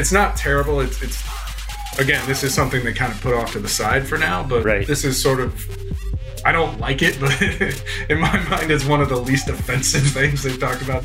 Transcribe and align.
it's 0.00 0.12
not 0.12 0.34
terrible. 0.34 0.80
It's 0.80 1.00
it's 1.02 1.22
again, 1.98 2.26
this 2.26 2.42
is 2.42 2.54
something 2.54 2.82
they 2.82 2.94
kind 2.94 3.12
of 3.12 3.20
put 3.20 3.34
off 3.34 3.52
to 3.52 3.58
the 3.60 3.68
side 3.68 4.08
for 4.08 4.16
now, 4.16 4.42
but 4.42 4.64
Right. 4.64 4.86
this 4.86 5.04
is 5.04 5.22
sort 5.22 5.40
of 5.40 5.54
I 6.42 6.52
don't 6.52 6.80
like 6.80 7.02
it, 7.02 7.20
but 7.20 7.30
in 8.08 8.18
my 8.18 8.38
mind, 8.48 8.70
it's 8.70 8.86
one 8.86 9.02
of 9.02 9.10
the 9.10 9.16
least 9.16 9.48
offensive 9.48 10.02
things 10.18 10.42
they've 10.42 10.58
talked 10.58 10.80
about. 10.80 11.04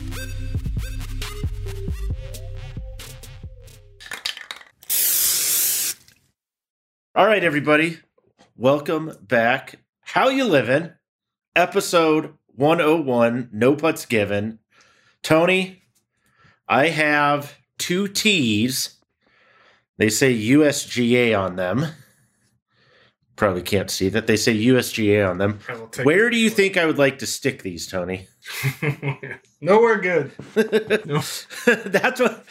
All 7.15 7.25
right, 7.25 7.43
everybody. 7.43 7.99
Welcome 8.55 9.11
back. 9.21 9.79
How 10.01 10.29
you 10.29 10.45
living? 10.45 10.91
Episode 11.55 12.33
101, 12.55 13.49
no 13.51 13.75
putts 13.75 14.05
given. 14.05 14.59
Tony, 15.21 15.83
I 16.67 16.87
have 16.89 17.57
two 17.77 18.07
T's. 18.07 18.97
They 19.97 20.09
say 20.09 20.33
USGA 20.37 21.39
on 21.39 21.55
them. 21.55 21.85
Probably 23.35 23.61
can't 23.61 23.89
see 23.91 24.09
that. 24.09 24.27
They 24.27 24.37
say 24.37 24.55
USGA 24.55 25.29
on 25.29 25.37
them. 25.37 25.59
I 25.67 25.73
will 25.75 25.87
take 25.87 26.05
Where 26.05 26.29
do 26.29 26.37
you 26.37 26.49
think 26.49 26.77
I 26.77 26.85
would 26.85 26.97
like 26.97 27.19
to 27.19 27.27
stick 27.27 27.63
these, 27.63 27.85
Tony? 27.87 28.27
Nowhere 29.61 29.99
good. 29.99 30.31
No. 31.05 31.21
That's 31.85 32.21
what 32.21 32.45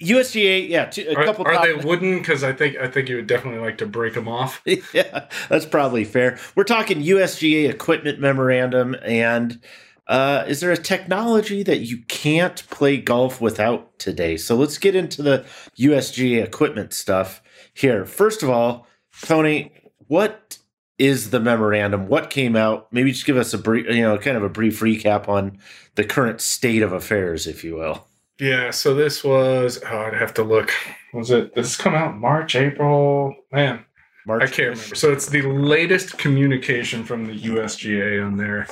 USGA, 0.00 0.66
yeah, 0.68 0.86
two, 0.86 1.06
a 1.10 1.14
Are, 1.14 1.24
couple 1.24 1.46
are 1.46 1.52
top- 1.52 1.64
they 1.64 1.74
wooden? 1.74 2.18
Because 2.18 2.42
I 2.42 2.52
think 2.54 2.76
I 2.76 2.88
think 2.88 3.08
you 3.08 3.16
would 3.16 3.26
definitely 3.26 3.60
like 3.60 3.76
to 3.78 3.86
break 3.86 4.14
them 4.14 4.26
off. 4.28 4.62
yeah, 4.94 5.28
that's 5.50 5.66
probably 5.66 6.04
fair. 6.04 6.38
We're 6.54 6.64
talking 6.64 7.02
USGA 7.02 7.68
equipment 7.68 8.18
memorandum, 8.18 8.96
and 9.02 9.60
uh, 10.08 10.44
is 10.48 10.60
there 10.60 10.72
a 10.72 10.76
technology 10.76 11.62
that 11.62 11.80
you 11.80 11.98
can't 12.08 12.66
play 12.70 12.96
golf 12.96 13.40
without 13.40 13.98
today? 13.98 14.36
So 14.38 14.56
let's 14.56 14.78
get 14.78 14.94
into 14.94 15.22
the 15.22 15.44
USGA 15.78 16.42
equipment 16.42 16.94
stuff 16.94 17.42
here. 17.74 18.06
First 18.06 18.42
of 18.42 18.48
all, 18.48 18.86
Tony, 19.22 19.72
what 20.06 20.58
is 20.98 21.30
the 21.30 21.40
memorandum? 21.40 22.08
What 22.08 22.30
came 22.30 22.56
out? 22.56 22.90
Maybe 22.92 23.12
just 23.12 23.26
give 23.26 23.36
us 23.36 23.52
a 23.52 23.58
brief, 23.58 23.86
you 23.86 24.02
know, 24.02 24.16
kind 24.16 24.36
of 24.36 24.42
a 24.42 24.48
brief 24.48 24.80
recap 24.80 25.28
on 25.28 25.58
the 25.96 26.04
current 26.04 26.40
state 26.40 26.82
of 26.82 26.92
affairs, 26.92 27.46
if 27.46 27.62
you 27.62 27.76
will. 27.76 28.06
Yeah. 28.40 28.70
So 28.70 28.94
this 28.94 29.22
was. 29.22 29.80
Oh, 29.84 29.98
I'd 29.98 30.14
have 30.14 30.32
to 30.34 30.42
look. 30.42 30.72
Was 31.12 31.30
it? 31.30 31.54
This 31.54 31.76
come 31.76 31.94
out 31.94 32.16
March, 32.16 32.56
April? 32.56 33.34
Man, 33.52 33.84
March. 34.26 34.42
I 34.42 34.46
can't 34.46 34.70
remember. 34.70 34.94
So 34.94 35.12
it's 35.12 35.26
the 35.26 35.42
latest 35.42 36.18
communication 36.18 37.04
from 37.04 37.26
the 37.26 37.38
USGA 37.38 38.24
on 38.24 38.36
their 38.36 38.66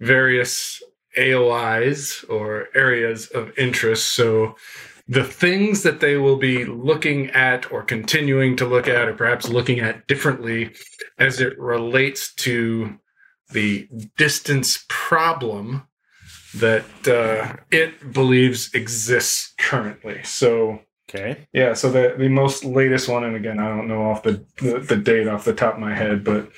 various 0.00 0.82
AOIs 1.16 2.28
or 2.30 2.68
areas 2.74 3.26
of 3.28 3.56
interest. 3.58 4.14
So 4.14 4.56
the 5.08 5.24
things 5.24 5.82
that 5.82 6.00
they 6.00 6.16
will 6.16 6.36
be 6.36 6.64
looking 6.64 7.30
at 7.30 7.70
or 7.72 7.82
continuing 7.82 8.56
to 8.56 8.66
look 8.66 8.86
at 8.86 9.08
or 9.08 9.14
perhaps 9.14 9.48
looking 9.48 9.80
at 9.80 10.06
differently 10.06 10.74
as 11.18 11.40
it 11.40 11.58
relates 11.58 12.34
to 12.34 12.98
the 13.50 13.88
distance 14.16 14.84
problem 14.88 15.86
that 16.54 16.84
uh, 17.06 17.56
it 17.70 18.12
believes 18.12 18.72
exists 18.74 19.54
currently. 19.58 20.22
So 20.24 20.80
Okay. 21.10 21.48
yeah, 21.54 21.72
so 21.72 21.90
the 21.90 22.14
the 22.18 22.28
most 22.28 22.64
latest 22.66 23.08
one, 23.08 23.24
and 23.24 23.34
again, 23.34 23.58
I 23.58 23.68
don't 23.68 23.88
know 23.88 24.10
off 24.10 24.22
the 24.22 24.44
the, 24.58 24.78
the 24.80 24.96
date 24.96 25.26
off 25.26 25.46
the 25.46 25.54
top 25.54 25.74
of 25.74 25.80
my 25.80 25.94
head, 25.94 26.22
but 26.22 26.50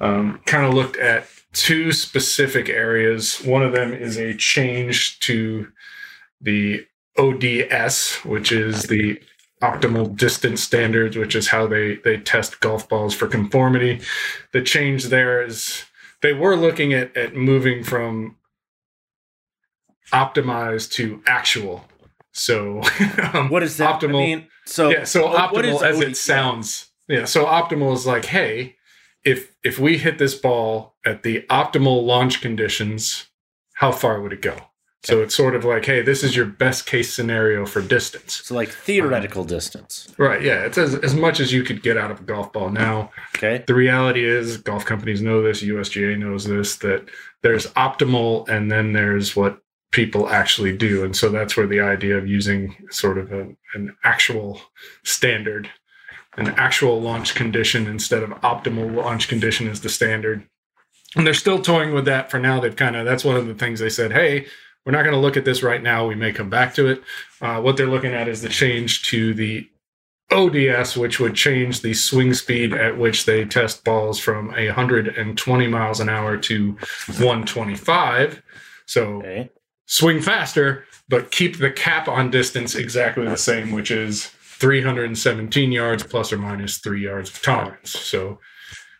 um, 0.00 0.40
kind 0.46 0.64
of 0.64 0.72
looked 0.72 0.96
at 0.96 1.26
two 1.52 1.92
specific 1.92 2.68
areas. 2.68 3.42
One 3.42 3.62
of 3.62 3.72
them 3.72 3.92
is 3.92 4.16
a 4.16 4.34
change 4.34 5.18
to 5.20 5.68
the 6.40 6.86
ODS, 7.16 8.24
which 8.24 8.52
is 8.52 8.84
the 8.84 9.20
optimal 9.62 10.16
distance 10.16 10.62
standards, 10.62 11.16
which 11.16 11.34
is 11.34 11.48
how 11.48 11.66
they 11.66 11.96
they 12.04 12.16
test 12.18 12.60
golf 12.60 12.88
balls 12.88 13.14
for 13.14 13.26
conformity. 13.26 14.00
The 14.52 14.62
change 14.62 15.04
there 15.06 15.42
is 15.44 15.84
they 16.22 16.32
were 16.32 16.56
looking 16.56 16.92
at 16.92 17.16
at 17.16 17.34
moving 17.34 17.82
from 17.82 18.36
optimized 20.12 20.92
to 20.92 21.22
actual. 21.26 21.84
So 22.32 22.82
um, 23.34 23.48
What 23.48 23.62
is 23.62 23.76
that? 23.78 24.00
Optimal. 24.00 24.08
I 24.22 24.26
mean, 24.26 24.48
so 24.64 24.90
yeah, 24.90 25.04
so 25.04 25.26
what- 25.26 25.52
optimal 25.52 25.82
as 25.82 25.96
OD 25.96 26.02
it 26.04 26.16
sounds. 26.16 26.86
Yeah, 27.08 27.24
so 27.24 27.46
optimal 27.46 27.94
is 27.94 28.06
like, 28.06 28.26
hey, 28.26 28.76
if 29.24 29.54
if 29.68 29.78
we 29.78 29.98
hit 29.98 30.16
this 30.18 30.34
ball 30.34 30.94
at 31.04 31.22
the 31.22 31.42
optimal 31.50 32.02
launch 32.02 32.40
conditions, 32.40 33.26
how 33.74 33.92
far 33.92 34.20
would 34.22 34.32
it 34.32 34.40
go? 34.40 34.56
So 35.04 35.20
it's 35.22 35.34
sort 35.34 35.54
of 35.54 35.64
like, 35.64 35.84
hey, 35.84 36.00
this 36.02 36.24
is 36.24 36.34
your 36.34 36.46
best 36.46 36.86
case 36.86 37.12
scenario 37.14 37.66
for 37.66 37.80
distance. 37.82 38.40
So 38.44 38.54
like 38.54 38.70
theoretical 38.70 39.44
distance. 39.44 40.12
Right, 40.18 40.42
yeah, 40.42 40.64
it's 40.64 40.78
as, 40.78 40.94
as 40.96 41.14
much 41.14 41.38
as 41.38 41.52
you 41.52 41.62
could 41.62 41.82
get 41.82 41.96
out 41.98 42.10
of 42.10 42.20
a 42.20 42.24
golf 42.24 42.52
ball. 42.52 42.70
Now, 42.70 43.10
Okay. 43.36 43.62
the 43.66 43.74
reality 43.74 44.24
is, 44.24 44.56
golf 44.56 44.84
companies 44.86 45.20
know 45.22 45.42
this, 45.42 45.62
USGA 45.62 46.18
knows 46.18 46.44
this, 46.44 46.76
that 46.78 47.06
there's 47.42 47.66
optimal 47.74 48.48
and 48.48 48.72
then 48.72 48.92
there's 48.94 49.36
what 49.36 49.60
people 49.92 50.28
actually 50.30 50.76
do. 50.76 51.04
And 51.04 51.14
so 51.14 51.28
that's 51.28 51.56
where 51.56 51.66
the 51.66 51.80
idea 51.80 52.16
of 52.16 52.26
using 52.26 52.74
sort 52.90 53.18
of 53.18 53.32
a, 53.32 53.50
an 53.74 53.94
actual 54.02 54.60
standard, 55.04 55.70
an 56.36 56.48
actual 56.56 57.00
launch 57.00 57.34
condition 57.34 57.86
instead 57.86 58.22
of 58.22 58.30
optimal 58.42 58.94
launch 58.94 59.28
condition 59.28 59.66
is 59.66 59.80
the 59.80 59.88
standard. 59.88 60.46
And 61.16 61.26
they're 61.26 61.34
still 61.34 61.60
toying 61.60 61.94
with 61.94 62.04
that 62.04 62.30
for 62.30 62.38
now. 62.38 62.60
They've 62.60 62.76
kind 62.76 62.94
of, 62.94 63.04
that's 63.06 63.24
one 63.24 63.36
of 63.36 63.46
the 63.46 63.54
things 63.54 63.80
they 63.80 63.88
said, 63.88 64.12
hey, 64.12 64.46
we're 64.84 64.92
not 64.92 65.02
going 65.02 65.14
to 65.14 65.20
look 65.20 65.36
at 65.36 65.44
this 65.44 65.62
right 65.62 65.82
now. 65.82 66.06
We 66.06 66.14
may 66.14 66.32
come 66.32 66.50
back 66.50 66.74
to 66.74 66.86
it. 66.86 67.02
Uh, 67.40 67.60
what 67.60 67.76
they're 67.76 67.86
looking 67.86 68.12
at 68.14 68.28
is 68.28 68.42
the 68.42 68.48
change 68.48 69.02
to 69.08 69.34
the 69.34 69.68
ODS, 70.30 70.96
which 70.96 71.18
would 71.18 71.34
change 71.34 71.80
the 71.80 71.94
swing 71.94 72.34
speed 72.34 72.74
at 72.74 72.98
which 72.98 73.24
they 73.24 73.44
test 73.46 73.82
balls 73.84 74.18
from 74.18 74.48
120 74.48 75.66
miles 75.66 76.00
an 76.00 76.08
hour 76.10 76.36
to 76.36 76.72
125. 77.18 78.42
So 78.86 79.04
Okay. 79.18 79.50
swing 79.86 80.20
faster, 80.20 80.84
but 81.08 81.30
keep 81.30 81.58
the 81.58 81.70
cap 81.70 82.08
on 82.08 82.30
distance 82.30 82.74
exactly 82.74 83.26
the 83.26 83.36
same, 83.38 83.72
which 83.72 83.90
is 83.90 84.30
317 84.60 85.72
yards 85.72 86.02
plus 86.02 86.32
or 86.32 86.38
minus 86.38 86.78
three 86.78 87.02
yards 87.04 87.30
of 87.30 87.40
tolerance. 87.42 87.90
So 87.90 88.40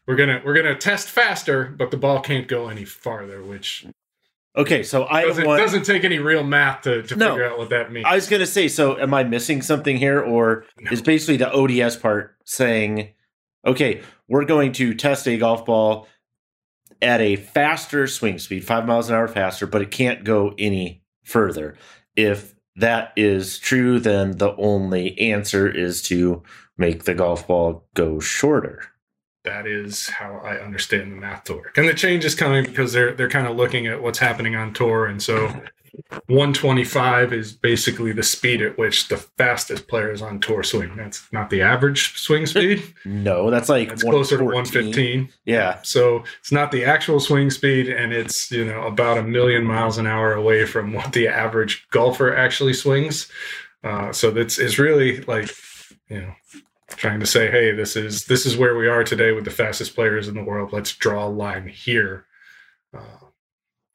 we're 0.07 0.17
gonna 0.17 0.41
we're 0.45 0.55
gonna 0.55 0.77
test 0.77 1.09
faster, 1.09 1.75
but 1.77 1.91
the 1.91 1.97
ball 1.97 2.21
can't 2.21 2.49
go 2.49 2.69
any 2.69 2.85
farther, 2.85 3.43
which 3.43 3.87
Okay. 4.57 4.83
So 4.83 5.07
I 5.07 5.23
doesn't, 5.25 5.47
want. 5.47 5.61
doesn't 5.61 5.85
take 5.85 6.03
any 6.05 6.19
real 6.19 6.43
math 6.43 6.83
to, 6.83 7.03
to 7.05 7.17
No. 7.17 7.31
figure 7.31 7.47
out 7.49 7.59
what 7.59 7.71
that 7.71 7.93
means. 7.93 8.07
I 8.09 8.15
was 8.17 8.29
going 8.29 8.41
to 8.41 8.47
say, 8.47 8.67
so 8.67 8.99
am 8.99 9.15
I 9.15 9.23
missing 9.23 9.63
something 9.63 9.97
here, 9.97 10.21
or 10.21 10.65
is 10.91 11.01
basically 11.01 11.37
the 11.37 11.53
ODS 11.53 11.95
part 11.97 12.35
saying, 12.45 13.13
okay, 13.65 14.03
we're 14.27 14.45
going 14.45 14.73
to 14.73 14.95
test 14.95 15.29
a 15.29 15.37
golf 15.37 15.65
ball 15.65 16.09
at 17.01 17.21
a 17.21 17.37
faster 17.37 18.09
swing 18.09 18.39
speed, 18.41 18.65
five 18.65 18.85
miles 18.85 19.09
an 19.09 19.15
hour 19.15 19.29
faster, 19.29 19.67
but 19.67 19.81
it 19.83 19.93
can't 19.93 20.25
go 20.25 20.55
any 20.59 21.05
further. 21.23 21.77
If 22.17 22.55
that 22.79 23.13
is 23.17 23.59
true, 23.59 23.99
then 24.01 24.39
the 24.39 24.55
only 24.57 25.19
answer 25.19 25.69
is 25.69 26.03
to 26.03 26.43
make 26.77 27.05
the 27.05 27.15
golf 27.15 27.47
ball 27.47 27.87
go 27.95 28.21
shorter. 28.21 28.83
That 29.49 29.67
is 29.67 30.09
how 30.09 30.41
I 30.45 30.59
understand 30.59 31.11
the 31.11 31.17
math 31.17 31.45
to 31.45 31.55
work. 31.55 31.79
And 31.79 31.89
the 31.89 31.95
change 31.95 32.25
is 32.25 32.35
coming 32.35 32.65
because 32.65 32.93
they're 32.93 33.15
they're 33.15 33.31
kind 33.31 33.47
of 33.47 33.57
looking 33.57 33.87
at 33.87 34.03
what's 34.03 34.19
happening 34.19 34.55
on 34.55 34.75
tour, 34.75 35.07
and 35.07 35.23
so 35.23 35.47
125 36.27 37.33
is 37.33 37.53
basically 37.53 38.13
the 38.13 38.23
speed 38.23 38.61
at 38.61 38.77
which 38.77 39.09
the 39.09 39.17
fastest 39.17 39.89
players 39.89 40.21
on 40.21 40.39
tour 40.39 40.63
swing. 40.63 40.95
That's 40.97 41.27
not 41.33 41.49
the 41.49 41.63
average 41.63 42.19
swing 42.19 42.45
speed. 42.45 42.83
No, 43.07 43.51
that's 43.51 43.71
like 43.71 43.91
It's 43.91 44.03
closer 44.03 44.37
to 44.37 44.45
115. 44.45 45.31
Yeah. 45.47 45.81
So 45.83 46.25
it's 46.41 46.53
not 46.53 46.71
the 46.71 46.85
actual 46.85 47.19
swing 47.19 47.51
speed, 47.51 47.89
and 47.89 48.13
it's 48.13 48.51
you 48.51 48.67
know 48.67 48.83
about 48.83 49.17
a 49.17 49.23
million 49.23 49.65
miles 49.65 49.97
an 49.97 50.07
hour 50.07 50.35
away 50.35 50.67
from 50.67 50.93
what 50.99 51.13
the 51.15 51.27
average 51.27 51.89
golfer 51.91 52.37
actually 52.37 52.75
swings. 52.75 53.29
Uh, 53.83 54.13
so 54.13 54.31
that's 54.31 54.59
it's 54.59 54.79
really 54.79 55.23
like 55.23 55.51
you 56.11 56.21
know 56.21 56.35
trying 56.97 57.21
to 57.21 57.27
say, 57.27 57.51
hey, 57.51 57.73
this 57.73 57.97
is 57.97 58.25
this 58.27 58.47
is 58.47 58.57
where 58.57 58.77
we 58.77 58.89
are 58.89 59.05
today 59.05 59.33
with 59.33 59.45
the 59.45 59.51
fastest 59.51 59.95
players 59.95 60.29
in 60.29 60.35
the 60.35 60.43
world. 60.45 60.73
Let's 60.73 60.95
draw 60.95 61.27
a 61.27 61.29
line 61.29 61.69
here. 61.69 62.27
Uh, 62.97 63.01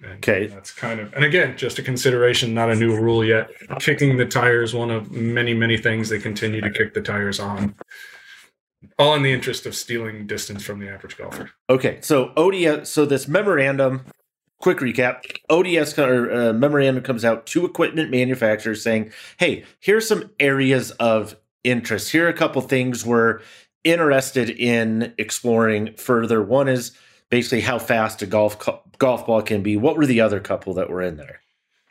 and 0.03 0.13
Okay. 0.17 0.47
that's 0.47 0.71
kind 0.71 0.99
of 0.99 1.13
and 1.13 1.23
again 1.23 1.57
just 1.57 1.79
a 1.79 1.81
consideration, 1.81 2.53
not 2.53 2.69
a 2.69 2.75
new 2.75 2.95
rule 2.95 3.23
yet. 3.23 3.49
Kicking 3.79 4.17
the 4.17 4.25
tires, 4.25 4.73
one 4.73 4.91
of 4.91 5.11
many 5.11 5.53
many 5.53 5.77
things 5.77 6.09
they 6.09 6.19
continue 6.19 6.61
to 6.61 6.69
kick 6.69 6.93
the 6.93 7.01
tires 7.01 7.39
on. 7.39 7.75
All 8.99 9.15
in 9.15 9.23
the 9.23 9.31
interest 9.31 9.65
of 9.65 9.75
stealing 9.75 10.27
distance 10.27 10.61
from 10.63 10.79
the 10.79 10.89
average 10.89 11.17
golfer. 11.17 11.51
Okay, 11.69 11.99
so 12.01 12.33
ODS, 12.35 12.89
so 12.89 13.05
this 13.05 13.29
memorandum, 13.29 14.05
quick 14.59 14.79
recap: 14.79 15.21
ODS 15.49 15.97
or, 15.97 16.31
uh, 16.31 16.53
memorandum 16.53 17.01
comes 17.01 17.23
out 17.23 17.45
to 17.47 17.65
equipment 17.65 18.11
manufacturers 18.11 18.83
saying, 18.83 19.13
"Hey, 19.37 19.63
here's 19.79 20.05
some 20.05 20.31
areas 20.37 20.91
of 20.91 21.37
interest. 21.63 22.11
Here 22.11 22.25
are 22.25 22.29
a 22.29 22.33
couple 22.33 22.61
things 22.61 23.05
we're 23.05 23.39
interested 23.83 24.49
in 24.49 25.13
exploring 25.17 25.93
further. 25.97 26.41
One 26.41 26.67
is 26.67 26.91
basically 27.29 27.61
how 27.61 27.79
fast 27.79 28.21
a 28.21 28.25
golf 28.25 28.59
co- 28.59 28.81
golf 28.97 29.25
ball 29.25 29.41
can 29.41 29.61
be. 29.63 29.75
What 29.77 29.97
were 29.97 30.05
the 30.05 30.21
other 30.21 30.39
couple 30.39 30.73
that 30.75 30.89
were 30.89 31.01
in 31.01 31.17
there? 31.17 31.39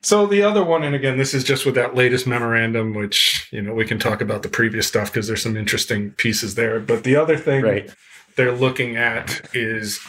So 0.04 0.26
the 0.26 0.42
other 0.42 0.64
one, 0.64 0.82
and 0.82 0.94
again, 0.96 1.16
this 1.16 1.32
is 1.32 1.44
just 1.44 1.64
with 1.64 1.76
that 1.76 1.94
latest 1.94 2.26
memorandum, 2.26 2.92
which 2.94 3.48
you 3.52 3.62
know 3.62 3.72
we 3.74 3.84
can 3.86 3.98
talk 3.98 4.20
about 4.20 4.42
the 4.42 4.48
previous 4.48 4.86
stuff 4.88 5.12
because 5.12 5.28
there's 5.28 5.42
some 5.42 5.56
interesting 5.56 6.10
pieces 6.12 6.54
there. 6.56 6.80
But 6.80 7.04
the 7.04 7.14
other 7.16 7.36
thing 7.36 7.62
Right. 7.62 7.90
they're 8.36 8.50
looking 8.52 8.96
at 8.96 9.40
is 9.54 10.00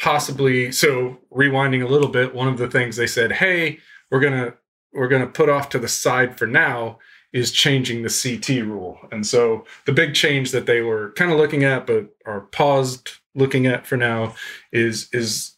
possibly 0.00 0.72
so 0.72 1.18
rewinding 1.30 1.82
a 1.84 1.88
little 1.88 2.08
bit. 2.08 2.34
One 2.34 2.48
of 2.48 2.56
the 2.56 2.68
things 2.68 2.96
they 2.96 3.06
said, 3.06 3.32
"Hey, 3.32 3.78
we're 4.10 4.20
gonna 4.20 4.54
we're 4.94 5.08
gonna 5.08 5.26
put 5.26 5.48
off 5.50 5.68
to 5.70 5.78
the 5.78 5.88
side 5.88 6.38
for 6.38 6.46
now." 6.46 6.98
Is 7.32 7.50
changing 7.50 8.02
the 8.02 8.10
CT 8.10 8.62
rule. 8.66 8.98
And 9.10 9.26
so 9.26 9.64
the 9.86 9.92
big 9.92 10.14
change 10.14 10.50
that 10.50 10.66
they 10.66 10.82
were 10.82 11.12
kind 11.12 11.32
of 11.32 11.38
looking 11.38 11.64
at, 11.64 11.86
but 11.86 12.14
are 12.26 12.42
paused 12.42 13.12
looking 13.34 13.66
at 13.66 13.86
for 13.86 13.96
now, 13.96 14.34
is 14.70 15.08
is 15.12 15.56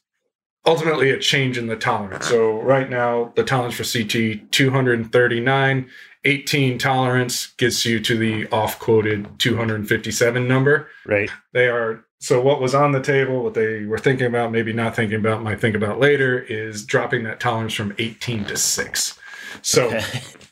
ultimately 0.67 1.11
a 1.11 1.19
change 1.19 1.59
in 1.59 1.67
the 1.67 1.77
tolerance. 1.77 2.29
So 2.29 2.61
right 2.61 2.89
now, 2.89 3.33
the 3.37 3.45
tolerance 3.45 3.75
for 3.75 3.85
CT 3.85 4.51
239, 4.53 5.91
18 6.25 6.79
tolerance 6.79 7.49
gets 7.59 7.85
you 7.85 8.01
to 8.01 8.17
the 8.17 8.47
off 8.49 8.79
quoted 8.79 9.39
257 9.39 10.49
number. 10.49 10.89
Right. 11.07 11.31
They 11.53 11.69
are 11.69 12.05
so 12.21 12.41
what 12.41 12.59
was 12.59 12.75
on 12.75 12.93
the 12.93 13.03
table, 13.03 13.43
what 13.43 13.53
they 13.53 13.85
were 13.85 13.99
thinking 13.99 14.27
about, 14.27 14.51
maybe 14.51 14.73
not 14.73 14.97
thinking 14.97 15.19
about, 15.19 15.43
might 15.43 15.61
think 15.61 15.77
about 15.77 16.01
later, 16.01 16.39
is 16.39 16.83
dropping 16.83 17.25
that 17.25 17.39
tolerance 17.39 17.75
from 17.75 17.95
18 17.99 18.47
to 18.47 18.57
six. 18.57 19.19
So 19.63 19.89
Okay. 19.89 20.03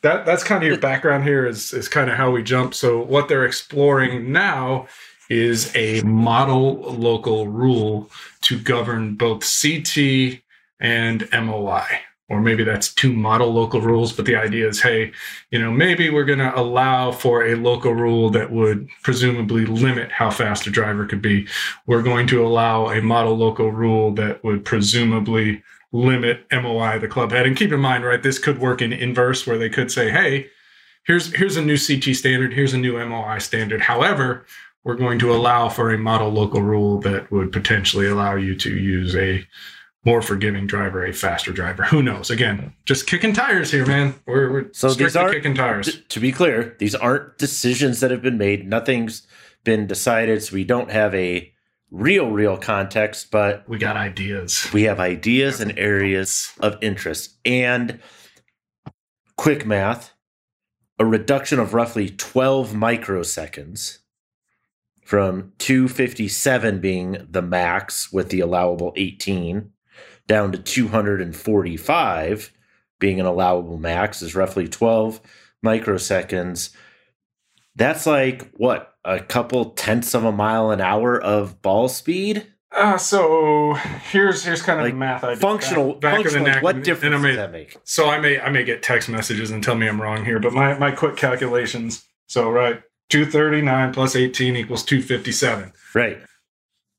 that 0.01 0.25
that's 0.25 0.43
kind 0.43 0.63
of 0.63 0.67
your 0.67 0.77
background 0.91 1.23
here 1.23 1.45
is 1.45 1.73
is 1.73 1.87
kind 1.89 2.09
of 2.09 2.17
how 2.17 2.31
we 2.31 2.43
jump. 2.43 2.73
So 2.73 3.01
what 3.01 3.27
they're 3.29 3.45
exploring 3.45 4.31
now 4.31 4.87
is 5.29 5.75
a 5.75 6.01
model 6.03 6.81
local 6.93 7.47
rule 7.47 8.09
to 8.41 8.59
govern 8.59 9.15
both 9.15 9.41
CT 9.41 10.41
and 10.79 11.27
MOI. 11.33 11.85
Or 12.29 12.41
maybe 12.41 12.63
that's 12.63 12.93
two 12.93 13.13
model 13.13 13.53
local 13.53 13.81
rules, 13.81 14.13
but 14.13 14.25
the 14.25 14.35
idea 14.35 14.67
is 14.67 14.81
hey, 14.81 15.11
you 15.51 15.59
know, 15.59 15.71
maybe 15.71 16.09
we're 16.09 16.25
going 16.25 16.39
to 16.39 16.57
allow 16.59 17.11
for 17.11 17.45
a 17.45 17.55
local 17.55 17.93
rule 17.93 18.29
that 18.31 18.51
would 18.51 18.89
presumably 19.03 19.65
limit 19.65 20.11
how 20.11 20.31
fast 20.31 20.67
a 20.67 20.71
driver 20.71 21.05
could 21.05 21.21
be. 21.21 21.47
We're 21.87 22.03
going 22.03 22.27
to 22.27 22.45
allow 22.45 22.89
a 22.89 23.01
model 23.01 23.37
local 23.37 23.71
rule 23.71 24.13
that 24.15 24.43
would 24.43 24.65
presumably 24.65 25.63
limit 25.93 26.45
MOI 26.51 26.97
the 26.99 27.07
club 27.07 27.31
head. 27.31 27.45
And 27.45 27.55
keep 27.55 27.71
in 27.71 27.79
mind, 27.79 28.03
right, 28.03 28.21
this 28.21 28.39
could 28.39 28.59
work 28.59 28.81
in 28.81 28.91
inverse 28.91 29.47
where 29.47 29.57
they 29.57 29.69
could 29.69 29.91
say, 29.91 30.09
hey, 30.09 30.47
here's 31.05 31.33
here's 31.35 31.55
a 31.55 31.61
new 31.61 31.77
CT 31.77 32.15
standard, 32.15 32.53
here's 32.53 32.73
a 32.73 32.77
new 32.77 32.93
MOI 33.05 33.37
standard. 33.37 33.81
However, 33.81 34.45
we're 34.83 34.95
going 34.95 35.19
to 35.19 35.31
allow 35.33 35.69
for 35.69 35.93
a 35.93 35.97
model 35.97 36.29
local 36.29 36.61
rule 36.61 36.99
that 37.01 37.31
would 37.31 37.53
potentially 37.53 38.07
allow 38.07 38.35
you 38.35 38.53
to 38.57 38.69
use 38.75 39.15
a 39.15 39.47
more 40.03 40.21
forgiving 40.21 40.67
driver, 40.67 41.05
a 41.05 41.13
faster 41.13 41.53
driver. 41.53 41.83
Who 41.83 42.03
knows? 42.03 42.29
Again, 42.29 42.73
just 42.83 43.07
kicking 43.07 43.31
tires 43.31 43.71
here, 43.71 43.85
man. 43.85 44.15
We're, 44.25 44.51
we're 44.51 44.65
So 44.73 44.93
these 44.93 45.15
aren't- 45.15 45.35
kicking 45.35 45.55
tires. 45.55 46.01
To 46.09 46.19
be 46.19 46.33
clear, 46.33 46.75
these 46.79 46.93
aren't 46.95 47.37
decisions 47.37 48.01
that 48.01 48.11
have 48.11 48.21
been 48.21 48.37
made. 48.37 48.67
Nothing's 48.67 49.25
been 49.63 49.87
decided, 49.87 50.43
so 50.43 50.55
we 50.55 50.65
don't 50.65 50.91
have 50.91 51.15
a 51.15 51.52
real, 51.93 52.29
real 52.31 52.57
context, 52.57 53.31
but 53.31 53.69
We 53.69 53.77
got 53.77 53.95
ideas. 53.95 54.67
we 54.73 54.83
have 54.83 54.99
ideas 54.99 55.61
and 55.61 55.77
areas 55.77 56.51
of 56.59 56.77
interest. 56.81 57.37
And 57.45 57.99
quick 59.37 59.65
math 59.65 60.13
a 60.99 61.05
reduction 61.05 61.59
of 61.59 61.73
roughly 61.73 62.09
12 62.09 62.71
microseconds 62.71 63.99
from 65.03 65.53
257 65.57 66.79
being 66.79 67.27
the 67.29 67.41
max 67.41 68.11
with 68.11 68.29
the 68.29 68.39
allowable 68.39 68.93
18 68.95 69.71
down 70.27 70.51
to 70.51 70.57
245 70.57 72.53
being 72.99 73.19
an 73.19 73.25
allowable 73.25 73.77
max 73.77 74.21
is 74.21 74.33
roughly 74.35 74.67
12 74.67 75.19
microseconds. 75.65 76.69
That's 77.75 78.05
like 78.05 78.51
what 78.55 78.93
a 79.03 79.19
couple 79.19 79.71
tenths 79.71 80.13
of 80.13 80.23
a 80.23 80.31
mile 80.31 80.71
an 80.71 80.81
hour 80.81 81.21
of 81.21 81.61
ball 81.61 81.89
speed. 81.89 82.47
Uh, 82.71 82.97
so 82.97 83.73
here's 84.11 84.43
here's 84.43 84.61
kind 84.61 84.79
of 84.79 84.85
Like, 84.85 84.93
the 84.93 84.97
math 84.99 85.23
I. 85.23 85.35
Functional, 85.35 85.93
Back- 85.93 86.01
back 86.01 86.13
of 86.19 86.23
the 86.23 86.29
functional. 86.31 86.47
neck, 86.55 86.63
what 86.63 86.83
difference 86.83 87.15
I 87.23 87.27
does 87.27 87.35
that 87.37 87.51
make? 87.51 87.77
So 87.83 88.09
I 88.09 88.19
may 88.19 88.39
I 88.39 88.49
may 88.49 88.63
get 88.63 88.81
text 88.81 89.09
messages 89.09 89.51
and 89.51 89.63
tell 89.63 89.75
me 89.75 89.87
I'm 89.87 90.01
wrong 90.01 90.25
here, 90.25 90.39
but 90.39 90.53
my 90.53 90.77
my 90.79 90.91
quick 90.91 91.15
calculations. 91.15 92.03
So 92.27 92.49
right, 92.49 92.81
239 93.09 93.93
plus 93.93 94.15
18 94.15 94.55
equals 94.55 94.83
257. 94.83 95.71
Right. 95.93 96.17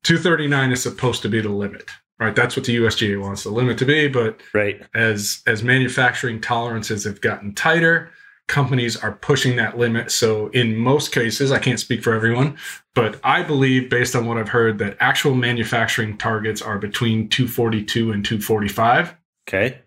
239 0.04 0.72
is 0.72 0.82
supposed 0.82 1.22
to 1.22 1.28
be 1.28 1.40
the 1.40 1.48
limit, 1.48 1.88
right? 2.20 2.36
That's 2.36 2.56
what 2.56 2.66
the 2.66 2.76
USGA 2.76 3.20
wants 3.20 3.42
the 3.42 3.50
limit 3.50 3.78
to 3.78 3.84
be. 3.86 4.06
But 4.08 4.40
Right. 4.52 4.82
as 4.94 5.42
as 5.46 5.62
manufacturing 5.64 6.40
tolerances 6.40 7.04
have 7.04 7.20
gotten 7.20 7.54
tighter, 7.54 8.10
companies 8.46 8.96
are 8.96 9.12
pushing 9.12 9.56
that 9.56 9.78
limit. 9.78 10.10
So 10.10 10.48
in 10.48 10.76
most 10.76 11.12
cases, 11.12 11.50
I 11.50 11.58
can't 11.58 11.80
speak 11.80 12.02
for 12.02 12.12
everyone, 12.12 12.56
but 12.94 13.18
I 13.24 13.42
believe 13.42 13.88
based 13.88 14.14
on 14.14 14.26
what 14.26 14.36
I've 14.36 14.50
heard 14.50 14.78
that 14.78 14.96
actual 15.00 15.34
manufacturing 15.34 16.18
targets 16.18 16.60
are 16.60 16.78
between 16.78 17.28
242 17.28 18.12
and 18.12 18.24
245. 18.24 19.14
Okay. 19.48 19.78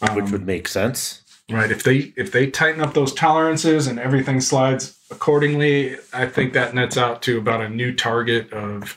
Which 0.00 0.10
Um, 0.24 0.32
would 0.32 0.46
make 0.46 0.66
sense. 0.66 1.22
right 1.50 1.70
if 1.70 1.82
they 1.84 2.12
if 2.16 2.32
they 2.32 2.48
tighten 2.50 2.80
up 2.80 2.94
those 2.94 3.12
tolerances 3.12 3.86
and 3.86 3.98
everything 3.98 4.40
slides 4.40 4.96
accordingly 5.10 5.96
i 6.12 6.24
think 6.24 6.52
that 6.54 6.72
nets 6.74 6.96
out 6.96 7.20
to 7.22 7.36
about 7.36 7.60
a 7.60 7.68
new 7.68 7.92
target 7.92 8.50
of 8.52 8.96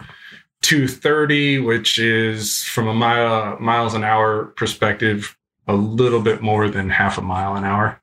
230 0.62 1.60
which 1.60 2.00
is 2.00 2.64
from 2.64 2.88
a 2.88 2.94
mile 2.94 3.58
miles 3.60 3.94
an 3.94 4.04
hour 4.04 4.46
perspective 4.58 5.36
a 5.68 5.76
little 5.76 6.22
bit 6.22 6.42
more 6.42 6.70
than 6.70 6.90
half 6.90 7.18
a 7.18 7.22
mile 7.22 7.56
an 7.56 7.64
hour 7.66 8.00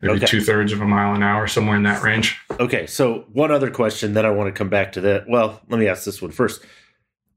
maybe 0.00 0.14
Okay. 0.16 0.26
two-thirds 0.26 0.72
of 0.72 0.80
a 0.80 0.84
mile 0.86 1.14
an 1.14 1.22
hour 1.22 1.46
somewhere 1.46 1.76
in 1.76 1.82
that 1.84 2.02
range 2.02 2.38
Okay. 2.58 2.86
So 2.86 3.26
one 3.32 3.50
other 3.50 3.70
question, 3.70 4.12
then 4.14 4.24
I 4.26 4.30
want 4.30 4.48
to 4.52 4.58
come 4.58 4.68
back 4.68 4.92
to 4.92 5.00
that. 5.02 5.28
Well, 5.28 5.60
let 5.68 5.78
me 5.80 5.86
ask 5.88 6.04
this 6.04 6.20
one 6.22 6.30
first. 6.30 6.62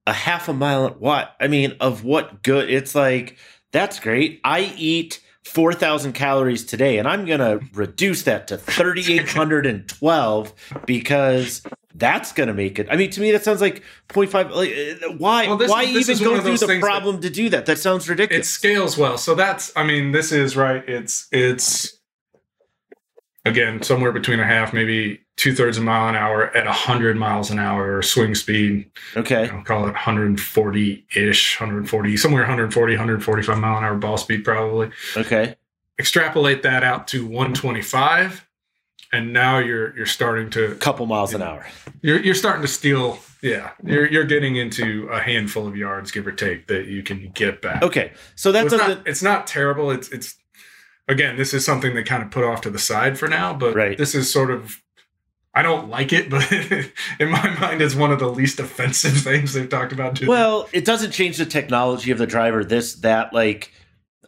A 0.08 0.14
half 0.14 0.50
a 0.50 0.54
mile. 0.54 0.90
What? 1.00 1.34
I 1.40 1.48
mean, 1.48 1.76
of 1.80 2.04
what 2.04 2.44
good? 2.44 2.70
It's 2.70 2.94
like 2.96 3.38
that's 3.72 4.00
great. 4.00 4.40
I 4.44 4.74
eat. 4.78 5.20
4,000 5.46 6.14
calories 6.14 6.64
today, 6.64 6.98
and 6.98 7.06
I'm 7.06 7.26
going 7.26 7.42
to 7.42 7.60
reduce 7.74 8.24
that 8.24 8.48
to 8.48 8.58
3,812 8.58 10.54
because 10.86 11.62
that's 11.96 12.32
going 12.32 12.48
to 12.48 12.54
make 12.54 12.80
it. 12.80 12.88
I 12.90 12.96
mean, 12.96 13.10
to 13.12 13.22
me, 13.22 13.32
that 13.34 13.44
sounds 13.44 13.62
like 13.62 13.84
0.5. 14.10 14.52
Like, 14.52 14.70
uh, 15.04 15.14
why 15.18 15.48
Well, 15.48 15.58
this- 15.58 15.70
why 15.70 15.86
this 15.92 16.10
even 16.10 16.24
go 16.24 16.42
through 16.42 16.58
the 16.58 16.68
that- 16.68 16.82
problem 16.82 17.22
to 17.22 17.30
do 17.30 17.50
that? 17.50 17.66
That 17.66 17.78
sounds 17.78 18.08
ridiculous. 18.10 18.48
it 18.48 18.50
scales 18.50 18.98
well 18.98 19.18
so 19.18 19.36
that's 19.36 19.72
i 19.76 19.84
mean 19.84 20.12
this 20.14 20.32
is 20.32 20.56
right 20.56 20.84
it's 20.88 21.28
it's 21.32 22.00
again 23.46 23.82
somewhere 23.84 24.12
between 24.12 24.40
a 24.40 24.46
half 24.46 24.74
maybe 24.74 25.20
two-thirds 25.36 25.78
of 25.78 25.84
a 25.84 25.86
mile 25.86 26.08
an 26.10 26.16
hour 26.16 26.56
at 26.56 26.66
100 26.66 27.18
miles 27.18 27.50
an 27.52 27.60
hour 27.60 28.02
swing 28.02 28.36
speed 28.36 28.90
okay. 29.18 29.46
you 29.48 29.52
know, 29.52 29.62
call 29.64 29.88
it 29.88 29.94
140-ish 29.96 31.60
140 31.60 32.18
somewhere 32.18 32.42
140 32.44 32.94
145 32.94 33.58
mile 33.60 33.78
an 33.78 33.84
hour 33.84 33.96
ball 33.96 34.18
speed 34.18 34.44
probably 34.44 34.92
Okay. 35.18 35.56
extrapolate 36.00 36.64
that 36.64 36.84
out 36.84 37.08
to 37.10 37.26
125 37.26 38.48
and 39.12 39.32
now 39.34 39.58
you're 39.60 39.96
you're 39.96 40.06
starting 40.06 40.50
to 40.52 40.76
Couple 40.76 41.06
miles 41.06 41.34
an 41.34 41.42
hour. 41.42 41.66
you're 42.02 42.20
you're 42.20 42.34
starting 42.36 42.62
to 42.62 42.68
steal 42.68 43.20
yeah 43.42 43.72
you're 43.84 44.06
you're 44.10 44.24
getting 44.24 44.56
into 44.56 45.08
a 45.12 45.20
handful 45.20 45.68
of 45.68 45.76
yards 45.76 46.12
give 46.12 46.26
or 46.26 46.32
take 46.32 46.68
that 46.68 46.86
you 46.88 47.04
can 47.04 47.30
get 47.32 47.62
back 47.62 47.84
Okay. 47.84 48.12
So 48.36 48.50
So 48.50 48.52
that's 48.54 48.74
it's, 48.74 48.84
a, 48.84 48.88
not, 48.88 49.08
it's 49.08 49.24
not 49.24 49.48
terrible 49.48 49.92
it's 49.92 50.10
it's 50.10 50.36
again 51.08 51.36
this 51.38 51.54
is 51.54 51.66
something 51.66 51.94
they 51.96 52.04
kind 52.04 52.24
of 52.24 52.32
put 52.32 52.44
off 52.44 52.62
to 52.62 52.70
the 52.70 52.80
side 52.80 53.18
for 53.18 53.28
now 53.28 53.54
but 53.54 53.76
Right. 53.76 53.98
this 53.98 54.16
is 54.16 54.32
sort 54.32 54.52
of 54.52 54.82
I 55.56 55.62
don't 55.62 55.88
like 55.88 56.12
it, 56.14 56.32
but 56.32 56.52
in 57.20 57.30
my 57.30 57.48
mind, 57.60 57.80
it's 57.80 57.94
one 57.94 58.12
of 58.12 58.18
the 58.18 58.28
least 58.28 58.60
offensive 58.60 59.16
things 59.22 59.54
they've 59.54 59.70
talked 59.70 59.94
about. 59.94 60.16
Doing. 60.16 60.28
Well, 60.30 60.68
it 60.74 60.84
doesn't 60.84 61.12
change 61.12 61.38
the 61.38 61.46
technology 61.46 62.10
of 62.10 62.18
the 62.18 62.26
driver, 62.26 62.64
this, 62.64 62.96
that, 63.02 63.34
like, 63.34 63.72